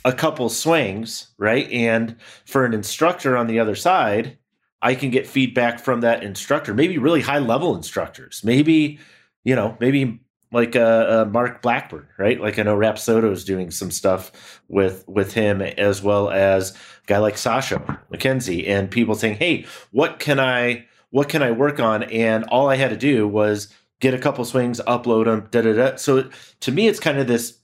a 0.03 0.11
couple 0.11 0.49
swings 0.49 1.29
right 1.37 1.71
and 1.71 2.17
for 2.45 2.65
an 2.65 2.73
instructor 2.73 3.37
on 3.37 3.47
the 3.47 3.59
other 3.61 3.75
side 3.75 4.37
i 4.81 4.93
can 4.93 5.09
get 5.09 5.25
feedback 5.25 5.79
from 5.79 6.01
that 6.01 6.21
instructor 6.21 6.73
maybe 6.73 6.97
really 6.97 7.21
high 7.21 7.39
level 7.39 7.75
instructors 7.77 8.41
maybe 8.43 8.99
you 9.45 9.55
know 9.55 9.75
maybe 9.79 10.19
like 10.51 10.75
uh, 10.75 10.79
uh, 10.79 11.29
mark 11.31 11.61
blackburn 11.61 12.07
right? 12.17 12.39
Like 12.39 12.59
i 12.59 12.63
know 12.63 12.75
rapsodo 12.75 13.31
is 13.31 13.45
doing 13.45 13.71
some 13.71 13.91
stuff 13.91 14.61
with 14.67 15.07
with 15.07 15.33
him 15.33 15.61
as 15.61 16.01
well 16.01 16.29
as 16.29 16.75
guy 17.07 17.17
like 17.17 17.35
sasho 17.35 17.99
mackenzie 18.09 18.67
and 18.67 18.91
people 18.91 19.15
saying 19.15 19.35
hey 19.35 19.65
what 19.91 20.19
can 20.19 20.39
i 20.39 20.85
what 21.11 21.29
can 21.29 21.41
i 21.41 21.51
work 21.51 21.79
on? 21.79 22.03
And 22.03 22.43
all 22.45 22.69
i 22.69 22.75
had 22.75 22.89
to 22.89 22.97
do 22.97 23.27
was 23.27 23.73
get 23.99 24.13
a 24.13 24.19
couple 24.19 24.45
swings, 24.45 24.79
upload 24.87 25.25
them, 25.25 25.47
da 25.51 25.61
da 25.61 25.73
da. 25.73 25.95
So 25.97 26.29
to 26.61 26.71
me, 26.71 26.87
it's 26.87 26.99
kind 26.99 27.17
of 27.19 27.27
this 27.27 27.57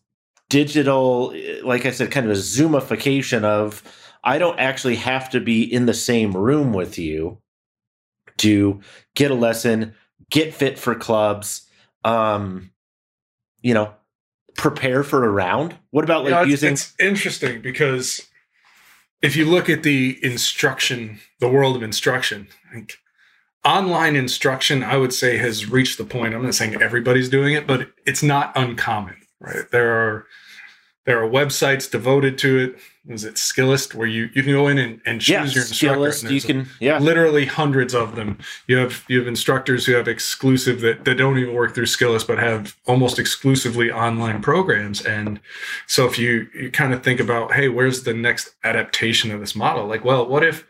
digital, 0.49 1.33
like 1.63 1.85
I 1.85 1.91
said, 1.91 2.11
kind 2.11 2.25
of 2.25 2.31
a 2.31 2.39
zoomification 2.39 3.43
of 3.43 3.83
I 4.23 4.37
don't 4.37 4.59
actually 4.59 4.95
have 4.97 5.29
to 5.31 5.39
be 5.39 5.61
in 5.61 5.85
the 5.85 5.93
same 5.93 6.35
room 6.35 6.73
with 6.73 6.97
you 6.97 7.39
to 8.37 8.81
get 9.15 9.31
a 9.31 9.35
lesson, 9.35 9.93
get 10.29 10.53
fit 10.53 10.77
for 10.77 10.95
clubs, 10.95 11.67
um, 12.03 12.71
you 13.65 13.73
know, 13.73 13.91
prepare 14.55 15.03
for 15.03 15.25
a 15.25 15.29
round. 15.29 15.75
What 15.89 16.03
about 16.03 16.23
like 16.23 16.29
You 16.29 16.35
know, 16.35 16.41
it's, 16.43 16.49
using? 16.51 16.73
it's 16.73 16.93
interesting 16.99 17.61
because 17.61 18.27
if 19.23 19.35
you 19.35 19.45
look 19.45 19.71
at 19.71 19.81
the 19.81 20.19
instruction, 20.21 21.19
the 21.39 21.49
world 21.49 21.75
of 21.75 21.81
instruction, 21.81 22.47
like 22.71 22.99
online 23.65 24.15
instruction, 24.15 24.83
I 24.83 24.97
would 24.97 25.13
say 25.13 25.37
has 25.37 25.67
reached 25.67 25.97
the 25.97 26.05
point. 26.05 26.35
I'm 26.35 26.43
not 26.43 26.53
saying 26.53 26.79
everybody's 26.79 27.27
doing 27.27 27.55
it, 27.55 27.65
but 27.65 27.89
it's 28.05 28.21
not 28.21 28.51
uncommon, 28.55 29.15
right? 29.39 29.69
There 29.71 29.91
are 29.91 30.27
there 31.05 31.23
are 31.23 31.29
websites 31.29 31.89
devoted 31.89 32.37
to 32.39 32.57
it. 32.57 32.79
Is 33.07 33.23
it 33.23 33.35
Skillest 33.35 33.93
where 33.93 34.07
you 34.07 34.29
you 34.33 34.41
can 34.41 34.51
go 34.53 34.67
in 34.67 34.79
and, 34.79 34.99
and 35.05 35.21
choose 35.21 35.29
yeah, 35.29 35.43
your 35.43 35.63
instructor? 35.63 35.99
Skillest, 35.99 36.31
you 36.31 36.41
can, 36.41 36.67
yeah, 36.79 36.97
literally 36.97 37.45
hundreds 37.45 37.93
of 37.93 38.15
them. 38.15 38.39
You 38.67 38.77
have 38.77 39.05
you 39.07 39.19
have 39.19 39.27
instructors 39.27 39.85
who 39.85 39.93
have 39.93 40.07
exclusive 40.07 40.81
that, 40.81 41.05
that 41.05 41.15
don't 41.15 41.37
even 41.37 41.53
work 41.53 41.75
through 41.75 41.85
Skillest, 41.85 42.25
but 42.25 42.39
have 42.39 42.75
almost 42.87 43.19
exclusively 43.19 43.91
online 43.91 44.41
programs. 44.41 45.05
And 45.05 45.39
so 45.85 46.07
if 46.07 46.17
you 46.17 46.47
you 46.55 46.71
kind 46.71 46.93
of 46.93 47.03
think 47.03 47.19
about, 47.19 47.53
hey, 47.53 47.69
where's 47.69 48.03
the 48.03 48.13
next 48.13 48.55
adaptation 48.63 49.29
of 49.29 49.39
this 49.39 49.55
model? 49.55 49.85
Like, 49.85 50.03
well, 50.03 50.25
what 50.25 50.43
if 50.43 50.65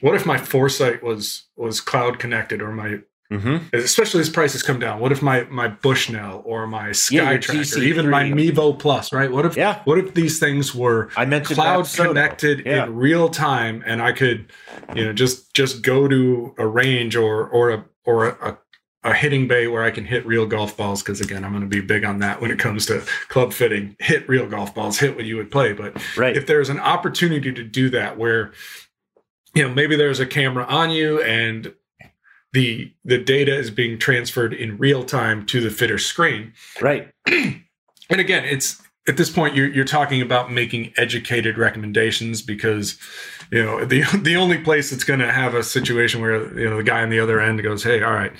what 0.00 0.14
if 0.14 0.24
my 0.24 0.38
foresight 0.38 1.02
was 1.02 1.46
was 1.56 1.80
cloud 1.80 2.20
connected 2.20 2.62
or 2.62 2.70
my 2.70 3.00
hmm 3.30 3.56
especially 3.72 4.20
as 4.20 4.28
prices 4.28 4.62
come 4.62 4.78
down 4.78 5.00
what 5.00 5.10
if 5.10 5.22
my 5.22 5.44
my 5.44 5.66
bushnell 5.66 6.42
or 6.44 6.66
my 6.66 6.92
Yeah, 7.10 7.30
your 7.30 7.82
even 7.82 8.10
my 8.10 8.24
GC3. 8.24 8.50
mevo 8.52 8.78
plus 8.78 9.12
right 9.12 9.30
what 9.32 9.46
if 9.46 9.56
yeah. 9.56 9.80
what 9.84 9.96
if 9.98 10.12
these 10.14 10.38
things 10.38 10.74
were 10.74 11.08
I 11.16 11.24
mentioned 11.24 11.56
cloud 11.56 11.86
connected 11.86 12.64
Yeah. 12.66 12.84
in 12.84 12.94
real 12.94 13.28
time 13.30 13.82
and 13.86 14.02
i 14.02 14.12
could 14.12 14.52
you 14.94 15.04
know 15.04 15.12
just 15.14 15.54
just 15.54 15.82
go 15.82 16.06
to 16.06 16.54
a 16.58 16.66
range 16.66 17.16
or 17.16 17.48
or 17.48 17.70
a 17.70 17.84
or 18.04 18.28
a, 18.28 18.48
a 18.50 18.58
a 19.06 19.12
hitting 19.12 19.46
bay 19.46 19.66
where 19.66 19.82
I 19.82 19.90
can 19.90 20.06
hit 20.06 20.24
real 20.24 20.46
golf 20.46 20.78
balls 20.78 21.02
because 21.02 21.20
again 21.20 21.44
I'm 21.44 21.50
going 21.52 21.60
to 21.60 21.68
be 21.68 21.82
big 21.82 22.06
on 22.06 22.20
that 22.20 22.40
when 22.40 22.50
it 22.50 22.58
comes 22.58 22.86
to 22.86 23.02
club 23.28 23.52
fitting. 23.52 23.96
Hit 23.98 24.26
real 24.30 24.46
golf 24.46 24.74
balls, 24.74 24.98
hit 24.98 25.14
what 25.14 25.26
you 25.26 25.36
would 25.36 25.50
play. 25.50 25.74
But 25.74 26.02
Right. 26.16 26.34
if 26.34 26.46
there's 26.46 26.70
an 26.70 26.80
opportunity 26.80 27.52
to 27.52 27.62
do 27.64 27.90
that, 27.90 28.16
where 28.16 28.52
you 29.54 29.62
know 29.62 29.68
maybe 29.74 29.94
there's 29.96 30.20
a 30.20 30.26
camera 30.26 30.64
on 30.64 30.90
you 30.90 31.20
and 31.20 31.74
the 32.54 32.90
the 33.04 33.18
data 33.18 33.54
is 33.54 33.70
being 33.70 33.98
transferred 33.98 34.54
in 34.54 34.78
real 34.78 35.04
time 35.04 35.44
to 35.46 35.60
the 35.60 35.70
fitter 35.70 35.98
screen, 35.98 36.52
right. 36.80 37.08
and 37.26 37.60
again 38.10 38.44
it's 38.44 38.80
at 39.06 39.16
this 39.18 39.28
point 39.30 39.54
you're, 39.54 39.68
you're 39.68 39.84
talking 39.84 40.22
about 40.22 40.50
making 40.50 40.92
educated 40.96 41.58
recommendations 41.58 42.40
because 42.40 42.98
you 43.50 43.62
know 43.62 43.84
the 43.84 44.02
the 44.22 44.36
only 44.36 44.58
place 44.58 44.90
that's 44.90 45.04
going 45.04 45.20
to 45.20 45.30
have 45.32 45.54
a 45.54 45.62
situation 45.62 46.20
where 46.22 46.58
you 46.58 46.68
know 46.68 46.76
the 46.78 46.82
guy 46.82 47.02
on 47.02 47.10
the 47.10 47.20
other 47.20 47.40
end 47.40 47.62
goes 47.62 47.82
hey 47.82 48.02
all 48.02 48.12
right 48.14 48.32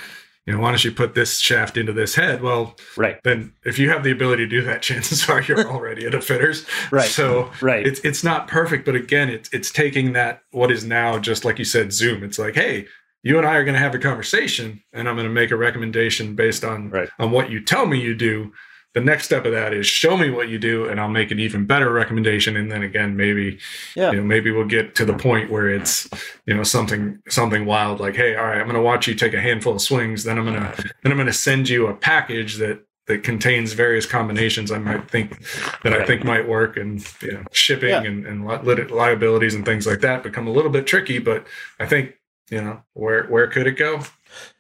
you 0.47 0.53
know 0.53 0.61
why 0.61 0.69
don't 0.71 0.85
you 0.85 0.93
put 0.93 1.15
this 1.15 1.39
shaft 1.39 1.77
into 1.77 1.93
this 1.93 2.15
head 2.15 2.43
well 2.43 2.77
Right. 2.97 3.19
then 3.25 3.53
if 3.65 3.79
you 3.79 3.89
have 3.91 4.05
the 4.05 4.11
ability 4.11 4.45
to 4.45 4.49
do 4.49 4.63
that 4.63 4.83
chances 4.89 5.29
are 5.29 5.41
you're 5.43 5.69
already 5.71 6.07
at 6.07 6.15
a 6.15 6.21
fitters 6.21 6.65
Right. 6.91 7.09
so 7.09 7.51
Right. 7.61 7.87
it's 7.87 8.01
it's 8.01 8.23
not 8.25 8.49
perfect 8.49 8.85
but 8.85 8.95
again 8.95 9.29
it's 9.29 9.49
it's 9.53 9.71
taking 9.71 10.13
that 10.13 10.43
what 10.53 10.71
is 10.71 10.85
now 10.85 11.19
just 11.19 11.45
like 11.45 11.59
you 11.59 11.65
said 11.65 11.93
zoom 11.93 12.23
it's 12.23 12.39
like 12.39 12.55
hey 12.55 12.87
you 13.25 13.37
and 13.39 13.47
i 13.47 13.55
are 13.57 13.65
going 13.65 13.75
to 13.75 13.81
have 13.81 13.95
a 13.95 13.99
conversation 13.99 14.83
and 14.93 15.09
i'm 15.09 15.17
going 15.17 15.27
to 15.27 15.33
make 15.33 15.51
a 15.51 15.57
recommendation 15.57 16.35
based 16.37 16.63
on 16.65 16.91
Right. 16.91 17.09
on 17.19 17.31
what 17.33 17.51
you 17.51 17.61
tell 17.61 17.87
me 17.87 18.01
you 18.01 18.15
do 18.15 18.53
the 18.95 19.01
next 19.01 19.25
step 19.25 19.45
of 19.45 19.51
that 19.51 19.73
is 19.75 19.89
show 19.89 20.17
me 20.17 20.31
what 20.31 20.49
you 20.49 20.59
do 20.59 20.89
and 20.89 21.01
i'll 21.01 21.09
make 21.09 21.31
an 21.33 21.41
even 21.41 21.67
better 21.67 21.91
recommendation 21.93 22.57
and 22.57 22.71
then 22.71 22.83
again 22.83 23.17
maybe 23.17 23.59
Yeah. 23.97 24.13
you 24.13 24.19
know 24.19 24.23
maybe 24.25 24.51
we'll 24.53 24.67
get 24.69 24.95
to 24.97 25.05
the 25.05 25.15
point 25.15 25.51
where 25.51 25.69
it's 25.69 26.09
you 26.47 26.55
know 26.55 26.63
something 26.63 27.19
something 27.29 27.67
wild 27.67 27.99
like 27.99 28.15
hey 28.15 28.37
all 28.37 28.45
right 28.45 28.59
i'm 28.59 28.65
going 28.69 28.77
to 28.77 28.83
watch 28.83 29.09
you 29.09 29.15
take 29.17 29.35
a 29.35 29.41
handful 29.41 29.75
of 29.75 29.81
swings 29.81 30.23
then 30.25 30.39
i'm 30.39 30.45
going 30.45 30.61
to 30.61 30.83
then 31.03 31.11
i'm 31.13 31.17
going 31.19 31.27
to 31.27 31.33
send 31.33 31.69
you 31.69 31.89
a 31.89 31.95
package 31.95 32.57
that 32.59 32.85
that 33.07 33.23
contains 33.23 33.75
various 33.75 34.07
combinations 34.07 34.73
I 34.73 34.79
might 34.79 35.11
think 35.11 35.45
that 35.83 35.93
I 35.93 36.07
think 36.07 36.25
might 36.25 36.49
work, 36.49 36.79
and 36.79 37.05
you 37.21 37.33
know, 37.33 37.43
shipping 37.53 37.91
Yeah. 37.91 38.03
and, 38.03 38.25
and 38.25 38.47
li- 38.47 38.85
liabilities 38.85 39.55
and 39.55 39.63
things 39.63 39.87
like 39.87 40.01
that 40.01 40.23
become 40.23 40.47
a 40.47 40.51
little 40.51 40.71
bit 40.71 40.87
tricky. 40.87 41.19
But 41.19 41.47
I 41.79 41.85
think 41.85 42.15
you 42.55 42.63
know 42.63 42.83
where 42.93 43.25
where 43.25 43.49
could 43.49 43.67
it 43.67 43.73
go? 43.73 44.01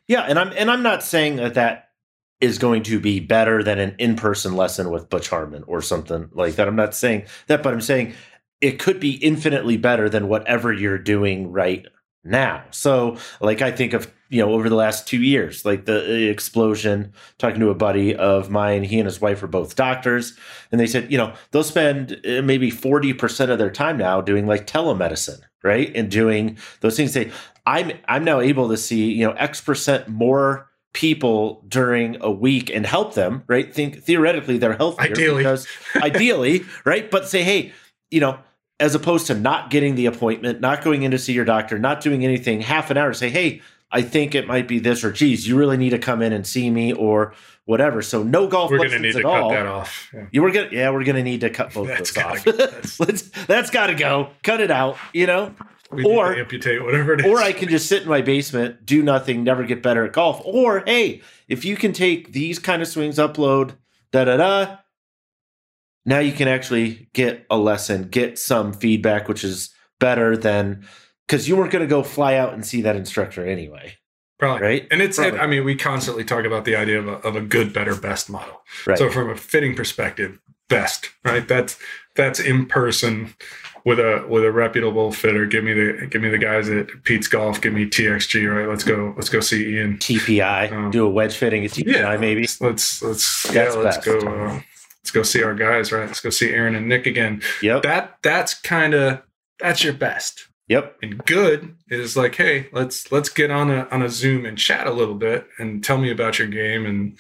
Yeah, 0.08 0.22
and 0.22 0.38
I'm 0.38 0.52
and 0.56 0.70
I'm 0.70 0.82
not 0.82 1.02
saying 1.02 1.36
that 1.36 1.54
that 1.54 1.90
is 2.40 2.58
going 2.58 2.82
to 2.82 2.98
be 2.98 3.20
better 3.20 3.62
than 3.62 3.78
an 3.78 3.94
in-person 3.98 4.56
lesson 4.56 4.90
with 4.90 5.08
Butch 5.08 5.28
Harmon 5.28 5.62
or 5.66 5.80
something 5.80 6.28
like 6.32 6.56
that. 6.56 6.66
I'm 6.66 6.76
not 6.76 6.94
saying 6.94 7.24
that, 7.46 7.62
but 7.62 7.72
I'm 7.72 7.80
saying 7.80 8.14
it 8.60 8.78
could 8.78 8.98
be 8.98 9.12
infinitely 9.12 9.76
better 9.76 10.08
than 10.08 10.28
whatever 10.28 10.72
you're 10.72 10.98
doing 10.98 11.52
right 11.52 11.86
now. 12.24 12.64
So, 12.70 13.16
like 13.40 13.62
I 13.62 13.70
think 13.70 13.92
of 13.92 14.12
you 14.28 14.44
know 14.44 14.52
over 14.52 14.68
the 14.68 14.74
last 14.74 15.06
two 15.06 15.22
years, 15.22 15.64
like 15.64 15.84
the 15.84 16.28
explosion. 16.28 17.12
Talking 17.38 17.60
to 17.60 17.70
a 17.70 17.74
buddy 17.74 18.14
of 18.14 18.50
mine, 18.50 18.82
he 18.82 18.98
and 18.98 19.06
his 19.06 19.20
wife 19.20 19.42
are 19.42 19.46
both 19.48 19.76
doctors, 19.76 20.36
and 20.72 20.80
they 20.80 20.86
said 20.86 21.12
you 21.12 21.18
know 21.18 21.34
they'll 21.52 21.62
spend 21.62 22.20
uh, 22.26 22.42
maybe 22.42 22.70
forty 22.70 23.12
percent 23.12 23.50
of 23.50 23.58
their 23.58 23.70
time 23.70 23.96
now 23.96 24.20
doing 24.20 24.46
like 24.46 24.66
telemedicine, 24.66 25.40
right, 25.62 25.94
and 25.94 26.10
doing 26.10 26.58
those 26.80 26.96
things. 26.96 27.14
They 27.14 27.30
I'm 27.66 27.92
I'm 28.06 28.24
now 28.24 28.40
able 28.40 28.68
to 28.68 28.76
see 28.76 29.12
you 29.12 29.26
know 29.26 29.32
X 29.32 29.60
percent 29.60 30.08
more 30.08 30.68
people 30.92 31.64
during 31.66 32.16
a 32.20 32.30
week 32.30 32.70
and 32.70 32.86
help 32.86 33.14
them, 33.14 33.42
right? 33.48 33.74
Think 33.74 34.02
theoretically 34.04 34.58
they're 34.58 34.76
healthier 34.76 35.10
Ideally. 35.10 35.36
because 35.42 35.66
ideally, 35.96 36.64
right? 36.84 37.10
But 37.10 37.28
say, 37.28 37.42
hey, 37.42 37.72
you 38.10 38.20
know, 38.20 38.38
as 38.78 38.94
opposed 38.94 39.26
to 39.26 39.34
not 39.34 39.70
getting 39.70 39.96
the 39.96 40.06
appointment, 40.06 40.60
not 40.60 40.82
going 40.84 41.02
in 41.02 41.10
to 41.10 41.18
see 41.18 41.32
your 41.32 41.44
doctor, 41.44 41.78
not 41.80 42.00
doing 42.00 42.24
anything, 42.24 42.60
half 42.60 42.90
an 42.90 42.96
hour 42.96 43.10
to 43.12 43.18
say, 43.18 43.28
hey, 43.28 43.60
I 43.90 44.02
think 44.02 44.34
it 44.36 44.46
might 44.46 44.68
be 44.68 44.78
this, 44.78 45.02
or 45.04 45.10
geez, 45.10 45.46
you 45.48 45.56
really 45.56 45.76
need 45.76 45.90
to 45.90 45.98
come 45.98 46.22
in 46.22 46.32
and 46.32 46.46
see 46.46 46.70
me, 46.70 46.92
or 46.92 47.32
whatever. 47.64 48.00
So 48.02 48.22
no 48.22 48.46
golf 48.46 48.70
We're 48.70 48.78
going 48.78 48.90
to 48.90 48.96
lessons 48.98 49.16
need 49.16 49.22
to 49.22 49.28
at 49.28 49.32
cut 49.32 49.42
all. 49.42 49.50
that 49.50 49.66
off. 49.66 50.10
Yeah. 50.14 50.26
You 50.32 50.42
were 50.42 50.50
gonna, 50.52 50.68
yeah, 50.70 50.90
we're 50.90 51.04
gonna 51.04 51.22
need 51.22 51.40
to 51.42 51.50
cut 51.50 51.72
both 51.74 51.88
That's 51.88 52.12
those 52.12 52.24
off. 52.24 52.44
go. 52.44 52.52
That's- 52.56 53.00
Let's, 53.00 53.22
that's 53.46 53.70
got 53.70 53.88
to 53.88 53.94
go. 53.94 54.30
Cut 54.44 54.60
it 54.60 54.70
out. 54.70 54.96
You 55.12 55.26
know 55.26 55.54
We 55.94 56.02
need 56.04 56.16
Or- 56.16 56.34
to 56.34 56.40
amputate 56.40 56.82
whatever 56.82 57.14
it 57.14 57.20
is. 57.20 57.26
or 57.26 57.38
I 57.38 57.52
can 57.52 57.68
just 57.68 57.88
sit 57.88 58.02
in 58.02 58.08
my 58.08 58.20
basement, 58.22 58.84
do 58.84 59.02
nothing, 59.02 59.42
never 59.44 59.64
get 59.64 59.82
better 59.82 60.04
at 60.04 60.12
golf. 60.12 60.40
Or 60.44 60.82
hey, 60.86 61.22
if 61.48 61.64
you 61.64 61.76
can 61.76 61.92
take 61.92 62.32
these 62.32 62.58
kind 62.58 62.82
of 62.82 62.88
swings, 62.88 63.16
upload, 63.18 63.76
da 64.12 64.24
da 64.24 64.36
da. 64.36 64.76
Now 66.06 66.18
you 66.18 66.32
can 66.32 66.48
actually 66.48 67.08
get 67.14 67.46
a 67.50 67.56
lesson, 67.56 68.08
get 68.08 68.38
some 68.38 68.72
feedback, 68.74 69.28
which 69.28 69.42
is 69.42 69.70
better 70.00 70.36
than 70.36 70.86
because 71.26 71.48
you 71.48 71.56
weren't 71.56 71.70
going 71.72 71.84
to 71.84 71.88
go 71.88 72.02
fly 72.02 72.34
out 72.36 72.52
and 72.52 72.64
see 72.66 72.82
that 72.82 72.94
instructor 72.96 73.46
anyway, 73.46 73.94
Probably. 74.38 74.66
right? 74.66 74.86
And 74.90 75.00
it's, 75.00 75.18
it, 75.18 75.32
I 75.34 75.46
mean, 75.46 75.64
we 75.64 75.74
constantly 75.76 76.22
talk 76.24 76.44
about 76.44 76.66
the 76.66 76.76
idea 76.76 76.98
of 76.98 77.08
a, 77.08 77.12
of 77.26 77.36
a 77.36 77.40
good, 77.40 77.72
better, 77.72 77.94
best 77.94 78.28
model. 78.28 78.60
Right. 78.86 78.98
So 78.98 79.08
from 79.10 79.30
a 79.30 79.36
fitting 79.36 79.74
perspective, 79.74 80.38
best, 80.68 81.08
right? 81.24 81.46
That's 81.48 81.78
that's 82.16 82.38
in 82.40 82.66
person. 82.66 83.34
With 83.84 84.00
a 84.00 84.24
with 84.28 84.44
a 84.44 84.50
reputable 84.50 85.12
fitter. 85.12 85.46
Give 85.46 85.62
me 85.62 85.74
the 85.74 86.06
give 86.10 86.22
me 86.22 86.30
the 86.30 86.38
guys 86.38 86.68
at 86.68 86.88
Pete's 87.04 87.28
Golf. 87.28 87.60
Give 87.60 87.72
me 87.72 87.86
TXG. 87.86 88.50
Right, 88.52 88.68
let's 88.68 88.84
go. 88.84 89.12
Let's 89.16 89.28
go 89.28 89.40
see 89.40 89.76
Ian. 89.76 89.98
TPI. 89.98 90.72
Um, 90.72 90.90
do 90.90 91.06
a 91.06 91.10
wedge 91.10 91.36
fitting 91.36 91.64
at 91.64 91.72
TPI, 91.72 91.94
yeah, 91.94 92.16
maybe. 92.16 92.42
Let's 92.60 92.60
let's 92.60 93.42
that's 93.42 93.54
yeah. 93.54 93.70
Let's 93.80 93.96
best. 93.98 94.06
go. 94.06 94.18
Uh, 94.18 94.60
let's 95.02 95.10
go 95.10 95.22
see 95.22 95.42
our 95.42 95.54
guys. 95.54 95.92
Right. 95.92 96.06
Let's 96.06 96.20
go 96.20 96.30
see 96.30 96.50
Aaron 96.50 96.74
and 96.74 96.88
Nick 96.88 97.06
again. 97.06 97.42
Yep. 97.62 97.82
That 97.82 98.18
that's 98.22 98.54
kind 98.54 98.94
of 98.94 99.22
that's 99.60 99.84
your 99.84 99.94
best. 99.94 100.48
Yep. 100.68 100.96
And 101.02 101.24
good 101.26 101.76
is 101.90 102.16
like, 102.16 102.36
hey, 102.36 102.68
let's 102.72 103.12
let's 103.12 103.28
get 103.28 103.50
on 103.50 103.70
a 103.70 103.86
on 103.90 104.00
a 104.00 104.08
Zoom 104.08 104.46
and 104.46 104.56
chat 104.56 104.86
a 104.86 104.92
little 104.92 105.14
bit 105.14 105.46
and 105.58 105.84
tell 105.84 105.98
me 105.98 106.10
about 106.10 106.38
your 106.38 106.48
game 106.48 106.86
and 106.86 107.18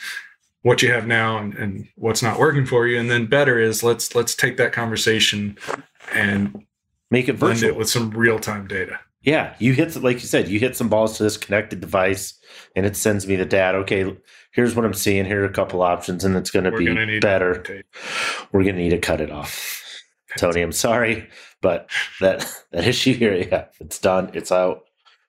what 0.62 0.80
you 0.80 0.90
have 0.90 1.06
now 1.06 1.36
and, 1.36 1.52
and 1.56 1.86
what's 1.96 2.22
not 2.22 2.38
working 2.38 2.64
for 2.64 2.86
you. 2.86 2.98
And 2.98 3.10
then 3.10 3.26
better 3.26 3.58
is 3.58 3.82
let's 3.82 4.14
let's 4.14 4.34
take 4.34 4.56
that 4.56 4.72
conversation 4.72 5.58
and 6.12 6.64
make 7.10 7.28
it 7.28 7.34
virtual 7.34 7.70
it 7.70 7.76
with 7.76 7.88
some 7.88 8.10
real 8.10 8.38
time 8.38 8.66
data. 8.66 9.00
Yeah, 9.22 9.54
you 9.58 9.72
hit 9.72 9.96
like 10.02 10.16
you 10.16 10.28
said, 10.28 10.48
you 10.48 10.60
hit 10.60 10.76
some 10.76 10.88
balls 10.88 11.16
to 11.16 11.22
this 11.22 11.38
connected 11.38 11.80
device, 11.80 12.34
and 12.76 12.84
it 12.84 12.94
sends 12.94 13.26
me 13.26 13.36
the 13.36 13.46
data. 13.46 13.78
Okay, 13.78 14.14
here's 14.52 14.74
what 14.74 14.84
I'm 14.84 14.92
seeing. 14.94 15.24
Here 15.24 15.42
are 15.42 15.46
a 15.46 15.52
couple 15.52 15.82
options, 15.82 16.24
and 16.24 16.36
it's 16.36 16.50
going 16.50 16.64
to 16.64 16.72
be 16.72 17.20
better. 17.20 17.82
We're 18.52 18.64
going 18.64 18.76
to 18.76 18.82
need 18.82 18.90
to 18.90 18.98
cut 18.98 19.22
it 19.22 19.30
off. 19.30 19.80
Tony, 20.36 20.60
I'm 20.60 20.72
sorry, 20.72 21.28
but 21.62 21.88
that 22.20 22.46
that 22.72 22.86
issue 22.86 23.14
here, 23.14 23.34
yeah, 23.34 23.66
it's 23.80 23.98
done. 23.98 24.30
It's 24.34 24.52
out. 24.52 24.84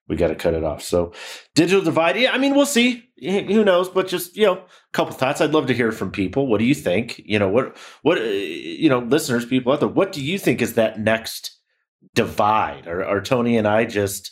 We 0.07 0.17
got 0.17 0.27
to 0.27 0.35
cut 0.35 0.53
it 0.53 0.63
off. 0.63 0.83
So, 0.83 1.13
digital 1.55 1.83
divide. 1.83 2.17
Yeah, 2.17 2.31
I 2.31 2.37
mean, 2.37 2.53
we'll 2.53 2.65
see. 2.65 3.04
Who 3.21 3.63
knows? 3.63 3.87
But 3.87 4.07
just 4.07 4.35
you 4.35 4.45
know, 4.45 4.55
a 4.55 4.63
couple 4.91 5.13
thoughts. 5.13 5.39
I'd 5.39 5.53
love 5.53 5.67
to 5.67 5.73
hear 5.73 5.91
from 5.91 6.11
people. 6.11 6.47
What 6.47 6.59
do 6.59 6.65
you 6.65 6.75
think? 6.75 7.19
You 7.19 7.39
know, 7.39 7.49
what 7.49 7.77
what 8.01 8.17
uh, 8.17 8.23
you 8.23 8.89
know, 8.89 8.99
listeners, 8.99 9.45
people 9.45 9.71
out 9.71 9.79
there. 9.79 9.89
What 9.89 10.11
do 10.11 10.23
you 10.23 10.37
think 10.37 10.61
is 10.61 10.73
that 10.73 10.99
next 10.99 11.57
divide? 12.13 12.87
Are, 12.87 13.03
are 13.03 13.21
Tony 13.21 13.57
and 13.57 13.67
I 13.67 13.85
just 13.85 14.31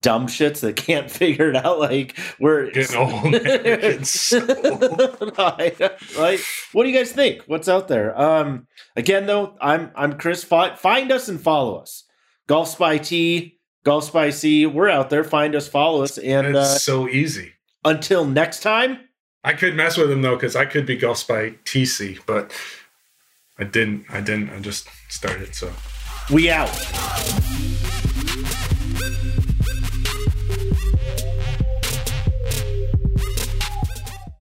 dumb 0.00 0.26
shits 0.26 0.60
that 0.60 0.76
can't 0.76 1.10
figure 1.10 1.50
it 1.50 1.56
out. 1.56 1.78
Like 1.78 2.16
we're 2.38 2.70
getting 2.70 2.96
old. 2.96 3.32
getting 3.32 4.04
so 4.04 4.38
old. 4.64 5.38
like, 5.38 6.40
what 6.72 6.84
do 6.84 6.88
you 6.88 6.96
guys 6.96 7.12
think? 7.12 7.42
What's 7.46 7.68
out 7.68 7.88
there? 7.88 8.18
Um, 8.20 8.66
again, 8.96 9.26
though, 9.26 9.56
I'm 9.60 9.90
I'm 9.94 10.18
Chris. 10.18 10.44
Find 10.44 11.12
us 11.12 11.28
and 11.28 11.40
follow 11.40 11.78
us. 11.78 12.04
Golf 12.46 12.68
Spy 12.68 12.98
T, 12.98 13.58
Golf 13.84 14.04
Spy 14.04 14.30
C. 14.30 14.66
We're 14.66 14.88
out 14.88 15.10
there. 15.10 15.24
Find 15.24 15.54
us, 15.54 15.68
follow 15.68 16.02
us, 16.02 16.16
and 16.16 16.46
it's 16.46 16.56
uh, 16.56 16.78
so 16.78 17.08
easy. 17.08 17.52
Until 17.84 18.24
next 18.24 18.60
time. 18.60 19.00
I 19.44 19.52
could 19.52 19.74
mess 19.74 19.96
with 19.96 20.10
him 20.10 20.22
though 20.22 20.36
because 20.36 20.56
I 20.56 20.64
could 20.66 20.84
be 20.84 20.96
Golf 20.96 21.18
Spy 21.18 21.54
TC, 21.64 22.18
but 22.26 22.52
I 23.58 23.64
didn't. 23.64 24.04
I 24.10 24.20
didn't. 24.20 24.50
I 24.50 24.60
just 24.60 24.88
started. 25.08 25.54
So 25.54 25.72
we 26.30 26.50
out. 26.50 26.68